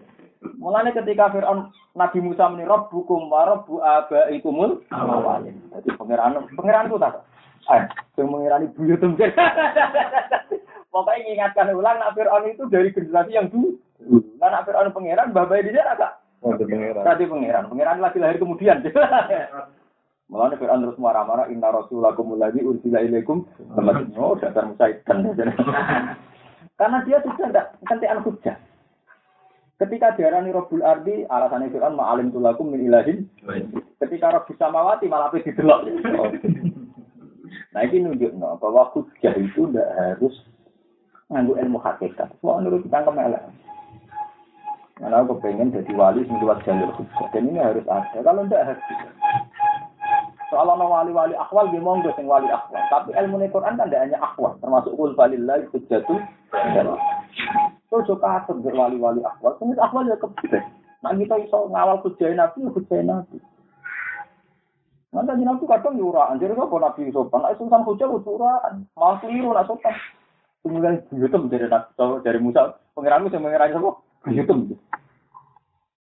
Mulane 0.59 0.91
ketika 0.91 1.31
Fir'aun 1.31 1.71
Nabi 1.95 2.19
Musa 2.19 2.51
muni 2.51 2.67
rabbukum 2.67 3.31
wa 3.31 3.47
rabbu 3.47 3.79
abaikumul 3.79 4.83
awalin. 4.91 5.55
Jadi 5.71 5.87
pangeran 5.95 6.43
pangeran 6.59 6.91
itu 6.91 6.99
tak. 6.99 7.23
Eh, 7.65 7.81
yang 8.21 8.29
mengirani 8.29 8.69
buyut 8.77 9.01
mungkin. 9.01 9.33
Pokoknya 10.95 11.27
mengingatkan 11.27 11.75
ulang, 11.75 11.99
nak 11.99 12.15
Fir'aun 12.15 12.47
itu 12.47 12.63
dari 12.71 12.87
generasi 12.95 13.35
yang 13.35 13.51
dulu. 13.51 13.75
Nah, 14.39 14.47
nak 14.47 14.63
Fir'aun 14.63 14.95
pangeran, 14.95 15.35
babai 15.35 15.67
di 15.67 15.75
sana 15.75 15.99
kak. 15.99 16.23
Nanti 16.39 16.63
pangeran. 16.63 17.03
Tadi 17.03 17.23
pangeran, 17.27 17.67
pangeran 17.67 17.99
lagi 17.99 18.17
lahir 18.23 18.39
kemudian. 18.39 18.79
Mulanya 20.31 20.55
Fir'aun 20.55 20.87
terus 20.87 20.95
marah-marah, 20.95 21.51
inna 21.51 21.67
rasulakum 21.67 22.39
lagi 22.39 22.63
ursila 22.63 23.03
ilaikum. 23.03 23.43
Oh, 24.15 24.39
dasar 24.39 24.63
musaitan. 24.71 25.35
Karena 26.79 26.97
dia 27.03 27.19
sudah 27.27 27.43
tidak 27.43 27.67
kentian 27.83 28.23
hujah. 28.23 28.55
Ketika 29.75 30.15
diarani 30.15 30.55
Robul 30.55 30.79
Ardi, 30.79 31.27
alasannya 31.27 31.75
Fir'aun 31.75 31.99
ma'alim 31.99 32.31
tulakum 32.31 32.71
min 32.71 32.87
ilahin. 32.87 33.27
Ketika 33.99 34.31
Rabbus 34.31 34.55
Samawati 34.55 35.11
malah 35.11 35.27
apa 35.27 35.43
didelok. 35.43 35.83
Nah 37.75 37.83
ini 37.83 38.07
nunjuk 38.07 38.31
no, 38.39 38.55
bahwa 38.55 38.87
hujah 38.95 39.35
itu 39.35 39.67
tidak 39.67 39.91
harus 39.99 40.31
nganggu 41.35 41.59
ilmu 41.59 41.83
hakikat. 41.83 42.31
Semua 42.39 42.63
menurut 42.63 42.87
kita 42.87 43.03
kemelek. 43.03 43.43
Karena 44.95 45.19
aku 45.19 45.35
pengen 45.43 45.75
jadi 45.75 45.91
wali 45.91 46.23
sing 46.23 46.39
lewat 46.39 46.63
jalur 46.63 46.87
hujah. 46.95 47.27
Dan 47.35 47.51
ini 47.51 47.59
harus 47.59 47.83
ada. 47.91 48.15
Kalau 48.23 48.47
tidak 48.47 48.63
harus. 48.71 48.83
Soal 50.47 50.71
ono 50.71 50.87
wali-wali 50.87 51.35
akwal 51.35 51.67
dia 51.67 51.83
monggo 51.83 52.15
sing 52.15 52.31
wali 52.31 52.47
akwal. 52.47 52.79
Tapi 52.87 53.11
ilmu 53.11 53.43
Quran 53.51 53.75
kan 53.75 53.91
tidak 53.91 54.07
hanya 54.07 54.17
akwal, 54.23 54.55
termasuk 54.63 54.95
kul 54.95 55.11
balillah 55.11 55.59
hujjatul. 55.75 56.23
Terus 57.91 58.07
juga 58.07 58.39
atur 58.39 58.63
wali-wali 58.63 59.19
akwal. 59.19 59.59
Terus 59.59 59.81
akwal 59.83 60.07
ya 60.07 60.15
kebeda. 60.15 60.63
Nah 61.03 61.11
kita 61.11 61.35
iso 61.43 61.67
ngawal 61.67 61.99
hujah 61.99 62.31
nabi, 62.31 62.71
hujah 62.71 62.99
nabi. 63.03 63.37
Nanti 65.11 65.43
nabi 65.43 65.63
kadang 65.67 65.99
yura, 65.99 66.31
anjir 66.31 66.55
kok 66.55 66.71
nabi 66.71 67.11
sopan. 67.11 67.43
Nah 67.43 67.51
sultan 67.59 67.83
hujah 67.83 68.07
uraan, 68.07 68.87
malah 68.95 69.19
keliru 69.19 69.51
nak 69.51 69.67
sopan. 69.67 69.91
Kemudian 70.65 71.05
buyutem 71.13 71.45
dari 71.45 71.69
nabi 71.69 72.25
dari 72.25 72.41
Musa, 72.41 72.73
pengiranmu 72.97 73.29
yang 73.29 73.45
mengirangi 73.45 73.77
apa? 73.77 73.91
Buyutem. 74.25 74.73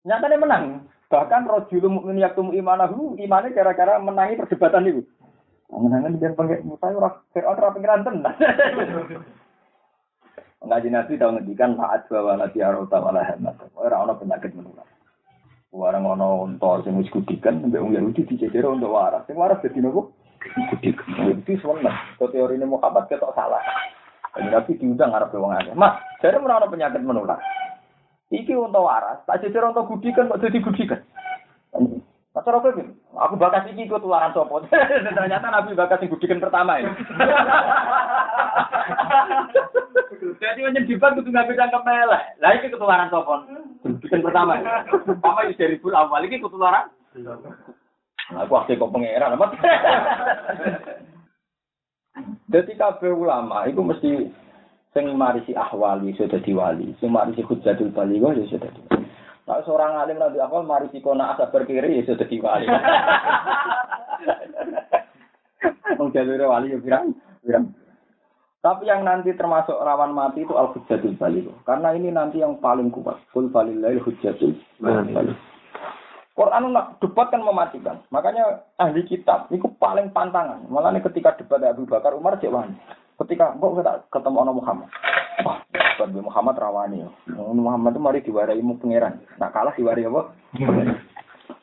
Nyata 0.08 0.32
dia 0.32 0.40
menang. 0.40 0.64
Bahkan 1.12 1.44
rojul 1.44 1.84
mukmin 1.92 2.24
yaktum 2.24 2.48
imanahu, 2.56 3.20
imannya 3.20 3.52
gara-gara 3.52 4.00
menangi 4.00 4.40
perdebatan 4.40 4.88
itu. 4.88 5.04
Menangan 5.68 6.16
dia 6.16 6.32
pengen 6.32 6.64
Musa 6.64 6.88
ora 6.96 7.12
Fir'aun 7.36 7.58
ora 7.60 7.76
pengiran 7.76 8.08
tenan. 8.08 8.34
Ngaji 10.64 10.88
nabi 10.88 11.20
ngedikan 11.20 11.76
saat 11.76 12.08
bawa 12.08 12.40
lati 12.40 12.64
arota 12.64 13.04
wala 13.04 13.20
hemat. 13.20 13.60
Orang 13.76 14.08
orang 14.08 14.16
penyakit 14.16 14.56
menular. 14.56 14.88
Warang 15.74 16.06
ono 16.06 16.46
unta 16.46 16.80
sing 16.86 16.96
wis 16.96 17.10
kudikan 17.10 17.58
mbek 17.68 17.82
wong 17.82 17.98
Yahudi 17.98 18.24
dicecer 18.24 18.64
untuk 18.64 18.94
waras. 18.94 19.26
Sing 19.28 19.36
waras 19.36 19.60
dadi 19.60 19.82
nopo? 19.84 20.14
Kudikan. 20.40 21.36
Itu 21.36 21.58
sewenang. 21.60 22.16
Kok 22.16 22.30
teori 22.32 22.56
ini 22.56 22.64
Muhammad 22.64 23.10
ketok 23.10 23.34
salah. 23.36 23.60
Nabi 24.34 24.74
diundang 24.74 25.14
ngarep 25.14 25.30
wong 25.38 25.54
akeh. 25.54 25.74
Mas, 25.78 25.94
jare 26.18 26.42
ora 26.42 26.58
ono 26.58 26.66
penyakit 26.66 26.98
menular. 26.98 27.38
Iki 28.34 28.50
unta 28.58 28.82
waras, 28.82 29.22
tak 29.30 29.46
cecer 29.46 29.62
unta 29.62 29.86
gudikan 29.86 30.26
kok 30.26 30.42
dadi 30.42 30.58
gudikan. 30.58 30.98
Mas 32.34 32.46
ora 32.50 32.58
kowe 32.58 32.74
aku 33.14 33.34
bakas 33.38 33.70
iki 33.70 33.86
ikut 33.86 34.02
tularan 34.02 34.34
sapa? 34.34 34.66
Ternyata 35.14 35.46
Nabi 35.54 35.78
bakas 35.78 36.02
sing 36.02 36.10
gudikan 36.10 36.42
pertama 36.42 36.82
ya. 36.82 36.90
Jadi 40.42 40.60
menyedihkan 40.66 41.14
kudu 41.14 41.30
nggak 41.30 41.46
bisa 41.54 41.70
kepelek. 41.70 42.22
Lah 42.42 42.50
iki 42.58 42.74
ketularan 42.74 43.06
sapa? 43.06 43.46
Gudikan 43.86 44.18
pertama. 44.26 44.58
Pertama 44.90 45.46
itu 45.46 45.54
dari 45.54 45.78
bulan 45.78 46.10
awal 46.10 46.26
iki 46.26 46.42
ketularan. 46.42 46.90
Aku 48.34 48.52
akeh 48.58 48.74
kok 48.74 48.90
pangeran 48.90 49.38
apa? 49.38 49.46
Jadi 52.48 52.78
kabeh 52.78 53.10
ulama 53.10 53.66
itu 53.66 53.82
mesti 53.82 54.30
sing 54.94 55.10
marisi 55.18 55.50
ahwali 55.58 56.14
sudah 56.14 56.38
diwali, 56.38 56.94
sing 57.02 57.10
marisi 57.10 57.42
hujjatul 57.42 57.90
baligh 57.90 58.22
ya 58.22 58.46
sudah 58.46 58.70
diwali. 58.70 59.06
Nah, 59.44 59.60
seorang 59.66 60.00
alim 60.00 60.16
nanti 60.16 60.38
apa 60.38 60.62
marisi 60.62 61.02
kona 61.02 61.34
asa 61.34 61.50
berkiri 61.50 61.98
ya 62.00 62.06
sudah 62.06 62.26
diwali. 62.30 62.66
Wong 65.98 66.10
jalur 66.14 66.40
wali 66.48 66.72
ya 66.72 66.78
pirang, 66.78 67.12
pirang. 67.42 67.74
Tapi 68.64 68.88
yang 68.88 69.04
nanti 69.04 69.36
termasuk 69.36 69.76
rawan 69.76 70.16
mati 70.16 70.40
itu 70.46 70.56
al 70.56 70.72
hujjatul 70.72 71.20
baligh. 71.20 71.52
Karena 71.68 71.92
ini 71.92 72.08
nanti 72.08 72.40
yang 72.40 72.56
paling 72.62 72.88
kuat. 72.88 73.20
Kul 73.34 73.52
falillahil 73.52 74.00
hujjatul 74.00 74.56
baligh. 74.80 75.36
Quran 76.44 76.76
nak 76.76 77.00
debat 77.00 77.32
kan 77.32 77.40
mematikan. 77.40 77.96
Makanya 78.12 78.68
ahli 78.76 79.00
kitab 79.08 79.48
itu 79.48 79.64
paling 79.80 80.12
pantangan. 80.12 80.68
Malah 80.68 80.92
ketika 81.00 81.32
debat 81.40 81.64
Abu 81.64 81.88
Bakar 81.88 82.12
Umar 82.12 82.36
cek 82.36 82.52
wani. 82.52 82.76
Ketika 83.16 83.56
kok 83.56 83.80
kita 83.80 83.92
ketemu 84.12 84.36
orang 84.44 84.58
Muhammad. 84.60 84.88
Wah, 85.40 85.64
debat 85.72 86.12
Muhammad 86.12 86.60
rawani. 86.60 87.08
Muhammad 87.32 87.96
itu 87.96 88.04
mari 88.04 88.20
diwarai 88.20 88.60
mu 88.60 88.76
pangeran. 88.76 89.24
Nak 89.40 89.52
kalah 89.56 89.72
diwarai 89.72 90.04
apa? 90.04 90.22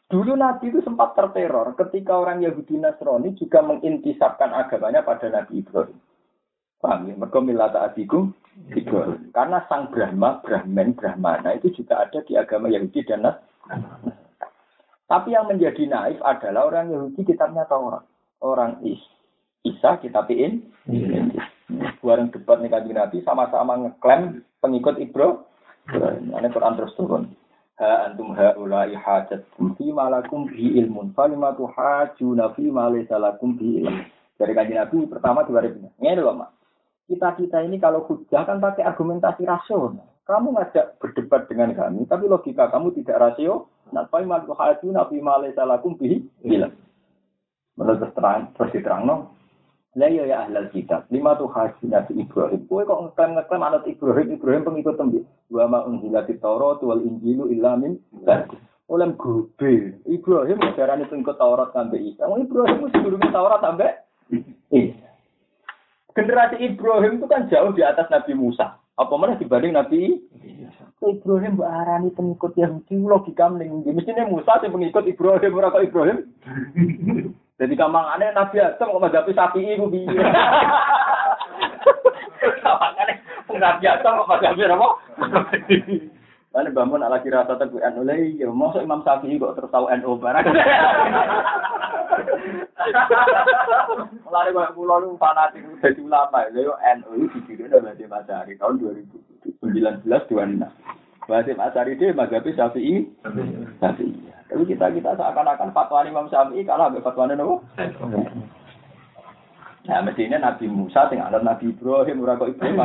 Dulu 0.10 0.34
Nabi 0.36 0.74
itu 0.74 0.82
sempat 0.82 1.14
terteror 1.14 1.78
ketika 1.78 2.18
orang 2.18 2.42
Yahudi 2.42 2.82
Nasrani 2.82 3.38
juga 3.38 3.64
mengintisapkan 3.64 4.52
agamanya 4.52 5.06
pada 5.06 5.30
Nabi 5.30 5.64
Ibrahim. 5.64 5.96
Paham 6.82 7.08
ya? 7.08 7.14
Mereka 7.16 7.40
milata 7.40 7.86
abikum. 7.86 8.34
Karena 9.32 9.64
sang 9.70 9.88
Brahma, 9.94 10.42
Brahman, 10.44 10.98
Brahmana 10.98 11.56
itu 11.56 11.72
juga 11.72 12.04
ada 12.04 12.20
di 12.26 12.36
agama 12.36 12.68
Yahudi 12.68 13.06
dan 13.06 13.24
Nasrani. 13.24 14.31
Tapi 15.12 15.36
yang 15.36 15.52
menjadi 15.52 15.92
naif 15.92 16.24
adalah 16.24 16.72
orang 16.72 16.88
Yahudi 16.88 17.28
kitabnya 17.28 17.68
Taurat. 17.68 18.08
Orang 18.40 18.80
Is 18.88 19.04
Isa 19.68 20.00
kitabin. 20.00 20.72
Bareng 22.00 22.32
debat 22.32 22.64
nih 22.64 22.72
kanjeng 22.72 22.96
Nabi 22.96 23.20
sama-sama 23.28 23.76
ngeklaim 23.76 24.40
pengikut 24.64 24.96
Ibro. 25.04 25.52
Ini 25.92 26.48
Quran 26.56 26.80
terus 26.80 26.96
turun. 26.96 27.36
ha 27.82 28.08
antum 28.08 28.32
haula'i 28.38 28.94
hajatum 28.94 29.74
fi 29.74 29.90
ma 29.90 30.06
lakum 30.08 30.46
bi 30.46 30.78
ilmun 30.80 31.18
falima 31.18 31.50
tuhajuna 31.58 32.54
fi 32.54 32.70
ma 32.72 32.88
laysa 32.88 33.20
lakum 33.20 33.60
bi 33.60 33.84
ilmun. 33.84 34.08
Dari 34.40 34.56
kanjeng 34.56 34.80
Nabi 34.80 35.12
pertama 35.12 35.44
dua 35.44 35.60
ribu. 35.60 35.92
Ini 36.00 36.24
loh, 36.24 36.40
Mak. 36.40 36.50
Kita-kita 37.12 37.68
ini 37.68 37.84
kalau 37.84 38.08
hujah 38.08 38.48
kan 38.48 38.64
pakai 38.64 38.88
argumentasi 38.88 39.44
rasional. 39.44 40.08
Kamu 40.24 40.56
ngajak 40.56 40.96
berdebat 41.04 41.52
dengan 41.52 41.76
kami, 41.76 42.08
tapi 42.08 42.32
logika 42.32 42.72
kamu 42.72 42.96
tidak 42.96 43.20
rasio. 43.20 43.68
Nah, 43.92 44.08
falima 44.08 44.40
tuhajuna 44.44 45.08
fi 45.12 45.20
ma 45.20 45.40
laysa 45.40 45.68
lakum 45.68 46.00
bi 46.00 46.24
ilmun. 46.48 46.72
Menurut 47.76 48.12
terang, 48.16 48.52
terus 48.56 48.72
diterang 48.72 49.04
no. 49.08 49.16
Lah 50.00 50.08
ya 50.08 50.24
ya 50.24 50.48
ahlal 50.48 50.72
kitab, 50.72 51.04
lima 51.12 51.36
tuh 51.36 51.52
haji 51.52 51.92
Nabi 51.92 52.24
Ibrahim. 52.24 52.64
Kowe 52.72 52.80
kok 52.88 53.00
ngeklaim 53.12 53.36
ngeklaim 53.36 53.64
anak 53.68 53.84
Ibrahim, 53.84 54.28
Ibrahim 54.40 54.64
pengikut 54.64 54.96
tembi. 54.96 55.20
Wa 55.52 55.68
ma 55.68 55.84
unzila 55.84 56.24
Taurat 56.24 56.80
wal 56.80 57.04
Injilu 57.04 57.52
illa 57.52 57.76
min 57.76 58.00
ba'di. 58.24 58.56
Oleh 58.88 59.12
gobe. 59.20 60.00
Ibrahim 60.08 60.64
ajaran 60.64 61.04
itu 61.04 61.12
pengikut 61.12 61.36
Taurat 61.36 61.76
sampai 61.76 62.08
Isa. 62.08 62.24
Wong 62.24 62.48
Ibrahim 62.48 62.88
itu 62.88 62.88
sebelumnya 62.96 63.36
Taurat 63.36 63.60
sampai 63.60 63.92
Isa. 64.72 65.10
Generasi 66.16 66.56
Ibrahim 66.60 67.20
itu 67.20 67.28
kan 67.28 67.52
jauh 67.52 67.76
di 67.76 67.84
atas 67.84 68.08
Nabi 68.08 68.32
Musa. 68.32 68.80
Apa 68.96 69.16
mana 69.20 69.36
dibanding 69.36 69.76
Nabi 69.76 70.24
Ibrahim 71.02 71.58
mbak 71.58 71.72
arani 71.82 72.10
pengikut 72.14 72.54
Yahudi 72.54 72.94
logika 73.02 73.50
mending 73.50 73.82
mestinya 73.90 74.30
Musa 74.30 74.62
sing 74.62 74.70
pengikut 74.70 75.10
Ibrahim 75.10 75.58
ora 75.58 75.74
kok 75.74 75.82
Ibrahim 75.82 76.30
jadi 77.62 77.74
gampang 77.78 78.06
aneh 78.18 78.34
Nabi 78.34 78.58
Adam 78.58 78.90
kok 78.90 79.04
madhapi 79.06 79.38
sapi 79.38 79.62
iku 79.62 79.86
piye? 79.86 80.10
Makane 82.66 83.14
Nabi 83.54 83.86
Adam 83.86 84.26
kok 84.26 84.30
madhapi 84.34 84.66
apa? 84.66 84.88
Mana 86.52 86.68
bangun 86.74 87.06
ala 87.06 87.24
kira 87.24 87.48
rasa 87.48 87.56
tegu 87.56 87.80
NU 87.80 88.04
lagi, 88.04 88.36
ya 88.36 88.52
masuk 88.52 88.84
Imam 88.84 89.06
Syafi'i 89.08 89.40
kok 89.40 89.56
terus 89.56 89.72
tahu 89.72 89.88
NU 89.88 90.20
barang. 90.20 90.44
Mulai 94.28 94.52
kayak 94.52 94.74
pulau 94.76 95.00
lu 95.00 95.16
fanatik 95.16 95.64
jadi 95.80 96.02
ulama, 96.04 96.44
ya 96.52 96.76
NU 97.00 97.24
itu 97.24 97.40
didirikan 97.48 97.88
oleh 97.88 97.96
Basim 97.96 98.12
Asyari 98.12 98.60
tahun 98.60 98.84
2019 99.72 100.28
26. 100.30 100.68
Basim 101.30 101.58
Asyari 101.62 101.96
dia 101.96 102.12
madhapi 102.18 102.52
Syafi'i, 102.52 103.08
Syafi'i. 103.80 104.14
Tapi 104.52 104.64
kita 104.68 104.92
kita 104.92 105.16
seakan-akan 105.16 105.72
fatwa 105.72 106.04
Imam 106.04 106.28
Syafi'i 106.28 106.68
kalah 106.68 106.92
sampai 106.92 107.06
fatwa 107.06 107.32
Nabi. 107.32 107.56
Nah, 109.82 110.00
mestinya 110.06 110.38
Nabi 110.38 110.70
Musa 110.70 111.10
tinggal 111.10 111.32
ada 111.34 111.42
Nabi 111.42 111.74
Ibrahim, 111.74 112.22
ora 112.22 112.38
kok 112.38 112.52
Ibrahim. 112.54 112.78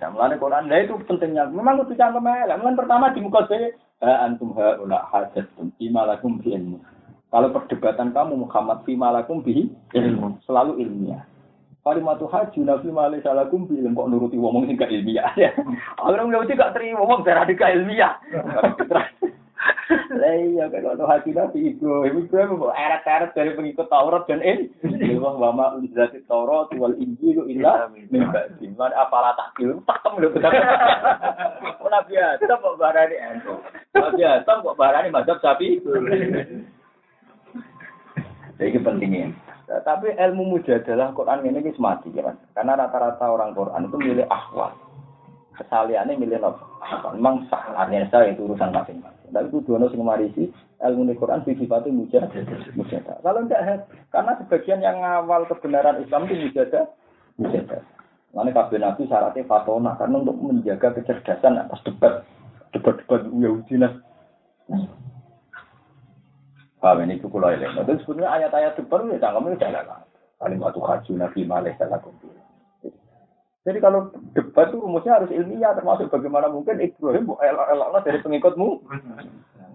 Ya, 0.00 0.08
mulane 0.08 0.40
Quran 0.40 0.68
lah 0.68 0.80
itu 0.80 0.96
pentingnya. 1.04 1.48
Memang 1.52 1.84
itu 1.84 1.96
cangkem 1.96 2.24
elek. 2.24 2.56
Mulane 2.60 2.78
pertama 2.78 3.12
di 3.12 3.20
muka 3.20 3.44
saya, 3.48 3.68
antum 4.00 4.56
ha 4.56 4.80
ula 4.80 5.04
hajatum 5.12 5.72
imalakum 5.76 6.40
bi 6.40 6.56
ilmu. 6.56 6.80
Kalau 7.30 7.52
perdebatan 7.52 8.10
kamu 8.16 8.48
Muhammad 8.48 8.82
fi 8.88 8.96
malakum 8.96 9.44
bi 9.44 9.68
ilmu, 9.92 10.40
selalu 10.48 10.82
ilmiah. 10.82 11.22
Kalimatu 11.80 12.28
haji 12.28 12.60
nabi 12.60 12.92
malih 12.92 13.24
salakum 13.24 13.64
bi 13.64 13.80
ilmu 13.80 13.96
kok 13.96 14.08
nuruti 14.12 14.36
wong 14.36 14.68
sing 14.68 14.76
gak 14.76 14.92
ilmiah. 14.92 15.32
Orang 16.04 16.28
nggak 16.28 16.52
gak 16.52 16.76
terima 16.76 17.00
wong 17.00 17.24
darah 17.24 17.48
gak 17.48 17.72
ilmiah. 17.72 18.20
Lah 19.90 20.34
iya 20.38 20.68
kan 20.68 20.84
kalau 20.84 21.08
hati 21.08 21.32
nabi 21.32 21.72
Ibrahim 21.72 22.28
Ibrahim 22.28 22.60
mau 22.60 22.70
eret-eret 22.70 23.32
dari 23.32 23.56
pengikut 23.56 23.88
Taurat 23.88 24.28
dan 24.28 24.44
ini. 24.44 24.68
Wong 25.16 25.40
wama 25.40 25.80
ulizati 25.80 26.20
Taurat 26.28 26.68
wal 26.76 26.94
Injil 27.00 27.48
illa 27.48 27.88
min 27.88 28.06
ba'di. 28.28 28.70
Man 28.76 28.92
apalah 28.92 29.34
takil 29.34 29.80
takem 29.88 30.20
lho 30.20 30.30
betul. 30.30 30.52
Nabi 31.90 32.14
Adam 32.20 32.58
kok 32.62 32.78
barani 32.78 33.16
ento. 33.18 33.54
Nabi 33.96 34.22
Adam 34.22 34.62
kok 34.62 34.78
barani 34.78 35.08
mazhab 35.10 35.40
sapi. 35.42 35.82
Jadi 38.60 38.78
pentingnya. 38.78 39.49
Tapi 39.70 40.18
ilmu 40.18 40.58
mujadalah 40.58 41.14
Quran 41.14 41.46
ini 41.46 41.62
wis 41.62 41.78
mati 41.78 42.10
kan. 42.10 42.34
Karena 42.58 42.74
rata-rata 42.74 43.22
orang 43.30 43.54
Quran 43.54 43.86
itu 43.86 43.96
milih 44.02 44.26
akhwat. 44.26 44.74
Kesaliannya 45.54 46.18
milih 46.18 46.42
apa? 46.42 47.14
Memang 47.14 47.46
sah 47.46 47.70
saya 47.86 48.34
itu 48.34 48.50
urusan 48.50 48.74
masing-masing. 48.74 49.30
Tapi 49.30 49.46
itu 49.46 49.62
dua 49.62 49.86
sing 49.86 50.02
marisi 50.02 50.50
ilmu 50.82 51.06
di 51.06 51.14
Quran 51.14 51.46
sifatnya 51.46 51.94
mujadah. 51.94 52.42
Mujadah. 52.74 53.16
Kalau 53.22 53.40
enggak 53.46 53.86
karena 54.10 54.32
sebagian 54.42 54.80
yang 54.82 54.98
awal 55.04 55.46
kebenaran 55.46 56.02
Islam 56.02 56.26
itu 56.26 56.50
mujadah, 56.50 56.84
mujadah. 57.38 57.80
Mana 58.30 58.54
kabeh 58.54 58.78
nabi 58.78 59.10
syaratnya 59.10 59.42
fatona 59.46 59.98
karena 59.98 60.22
untuk 60.22 60.38
menjaga 60.38 60.94
kecerdasan 60.94 61.58
atas 61.58 61.82
debat 61.82 62.22
debat-debat 62.70 63.26
Yahudi 63.26 63.74
nah. 63.74 63.94
Paham 66.80 67.04
ini 67.04 67.20
cukup 67.20 67.44
lah 67.44 67.60
ya. 67.60 67.68
Itu 67.76 67.92
sebenarnya 68.08 68.48
ayat-ayat 68.48 68.72
debat 68.80 69.04
ya 69.04 69.20
cangkem 69.20 69.52
itu 69.52 69.60
jalan. 69.60 69.84
Kalimat 70.40 70.72
haji 70.72 71.12
nabi 71.12 71.40
malih 71.44 71.76
salakum. 71.76 72.16
Jadi 73.60 73.76
kalau 73.84 74.08
debat 74.32 74.72
itu 74.72 74.80
rumusnya 74.80 75.20
harus 75.20 75.28
ilmiah, 75.28 75.76
termasuk 75.76 76.08
bagaimana 76.08 76.48
mungkin 76.48 76.80
Ibrahim 76.80 77.28
bu 77.28 77.36
elok 77.44 78.00
dari 78.00 78.24
pengikutmu. 78.24 78.80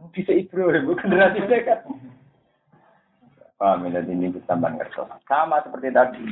Bisa 0.10 0.34
Ibrahim, 0.34 0.98
generasi 0.98 1.46
mereka. 1.46 1.86
Paham 3.62 3.86
ya, 3.94 4.02
ini 4.02 4.34
tambah 4.50 4.74
ngerti. 4.74 5.06
Sama 5.30 5.62
seperti 5.62 5.94
tadi. 5.94 6.26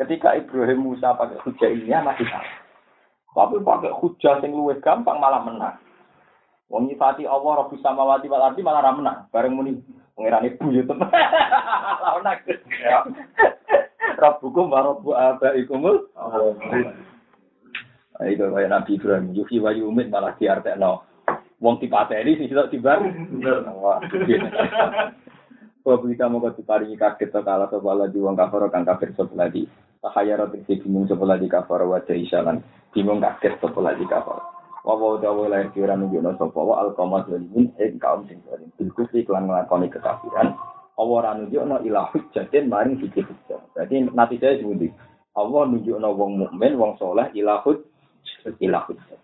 Ketika 0.00 0.32
Ibrahim 0.34 0.90
Musa 0.90 1.12
pakai 1.12 1.38
hujah 1.44 1.68
ilmiah 1.68 2.00
masih 2.00 2.24
salah. 2.32 2.56
Tapi 3.34 3.60
pakai 3.60 3.92
hujah 4.00 4.40
yang 4.40 4.56
luwes 4.56 4.80
gampang 4.80 5.20
malah 5.20 5.44
menang. 5.44 5.76
Wong 6.72 6.88
nyifati 6.88 7.28
Allah 7.28 7.66
Rabbi 7.66 7.76
samawati 7.84 8.26
wal 8.32 8.48
ardi 8.48 8.64
malah 8.64 8.80
ra 8.80 8.96
menang. 8.96 9.18
Bareng 9.28 9.54
muni 9.54 9.76
pengirane 10.14 10.54
buyut. 10.58 10.86
Lah 10.88 12.14
menang. 12.22 12.38
Rabbukum 14.14 14.70
wa 14.70 14.80
rabbu 14.80 15.10
abaikumul. 15.12 16.06
Nah, 18.14 18.30
itu 18.30 18.46
kayak 18.46 18.70
Nabi 18.70 18.94
Ibrahim, 18.94 19.34
Yuhi 19.34 19.58
wa 19.58 19.74
Yumit 19.74 20.06
malah 20.06 20.38
diartekno. 20.38 21.02
Wong 21.58 21.82
dipateni 21.82 22.38
sing 22.38 22.46
sitok 22.46 22.70
tibar. 22.70 23.02
Wa 25.84 26.00
kita 26.00 26.30
mau 26.30 26.40
diparingi 26.40 26.96
kaget 26.96 27.28
to 27.34 27.40
kala 27.42 27.68
to 27.68 27.82
bala 27.82 28.08
di 28.08 28.22
wong 28.22 28.38
kafir 28.38 28.70
kang 28.70 28.86
kafir 28.86 29.12
sapa 29.18 29.34
lagi. 29.34 29.66
Tahaya 30.00 30.40
roti 30.40 30.80
bingung 30.80 31.10
sapa 31.10 31.26
lagi 31.26 31.50
kafir 31.50 31.82
wa 31.84 31.98
isalan. 32.06 32.62
Bingung 32.94 33.18
kaget 33.18 33.58
sapa 33.58 33.80
lagi 33.82 34.06
kafir. 34.06 34.38
Wa 34.84 35.00
wa 35.00 35.48
lahir 35.48 35.72
kira 35.72 35.96
nunjukno 35.96 36.36
sapa 36.36 36.60
wa 36.60 36.84
alqamat 36.84 37.24
zalimin 37.32 37.72
ing 37.80 37.96
kaum 37.96 38.28
sing 38.28 38.44
zalim. 38.44 38.68
Bilkus 38.76 39.08
iklan 39.16 39.48
nglakoni 39.48 39.88
kekafiran. 39.88 40.52
Allah 41.00 41.16
ora 41.24 41.32
nunjukno 41.40 41.80
ila 41.88 42.12
hujjatin 42.12 42.68
maring 42.68 43.00
siji 43.00 43.24
hujjah. 43.24 43.64
Berarti 43.72 44.04
nanti 44.12 44.36
saya 44.36 44.60
sebuti. 44.60 44.92
Allah 45.40 45.62
nunjukno 45.72 46.08
wong 46.12 46.32
mukmin, 46.36 46.76
wong 46.76 47.00
soleh 47.00 47.32
ila 47.32 47.64
hujjah 47.64 48.52
ila 48.60 48.84
hujjah. 48.84 49.18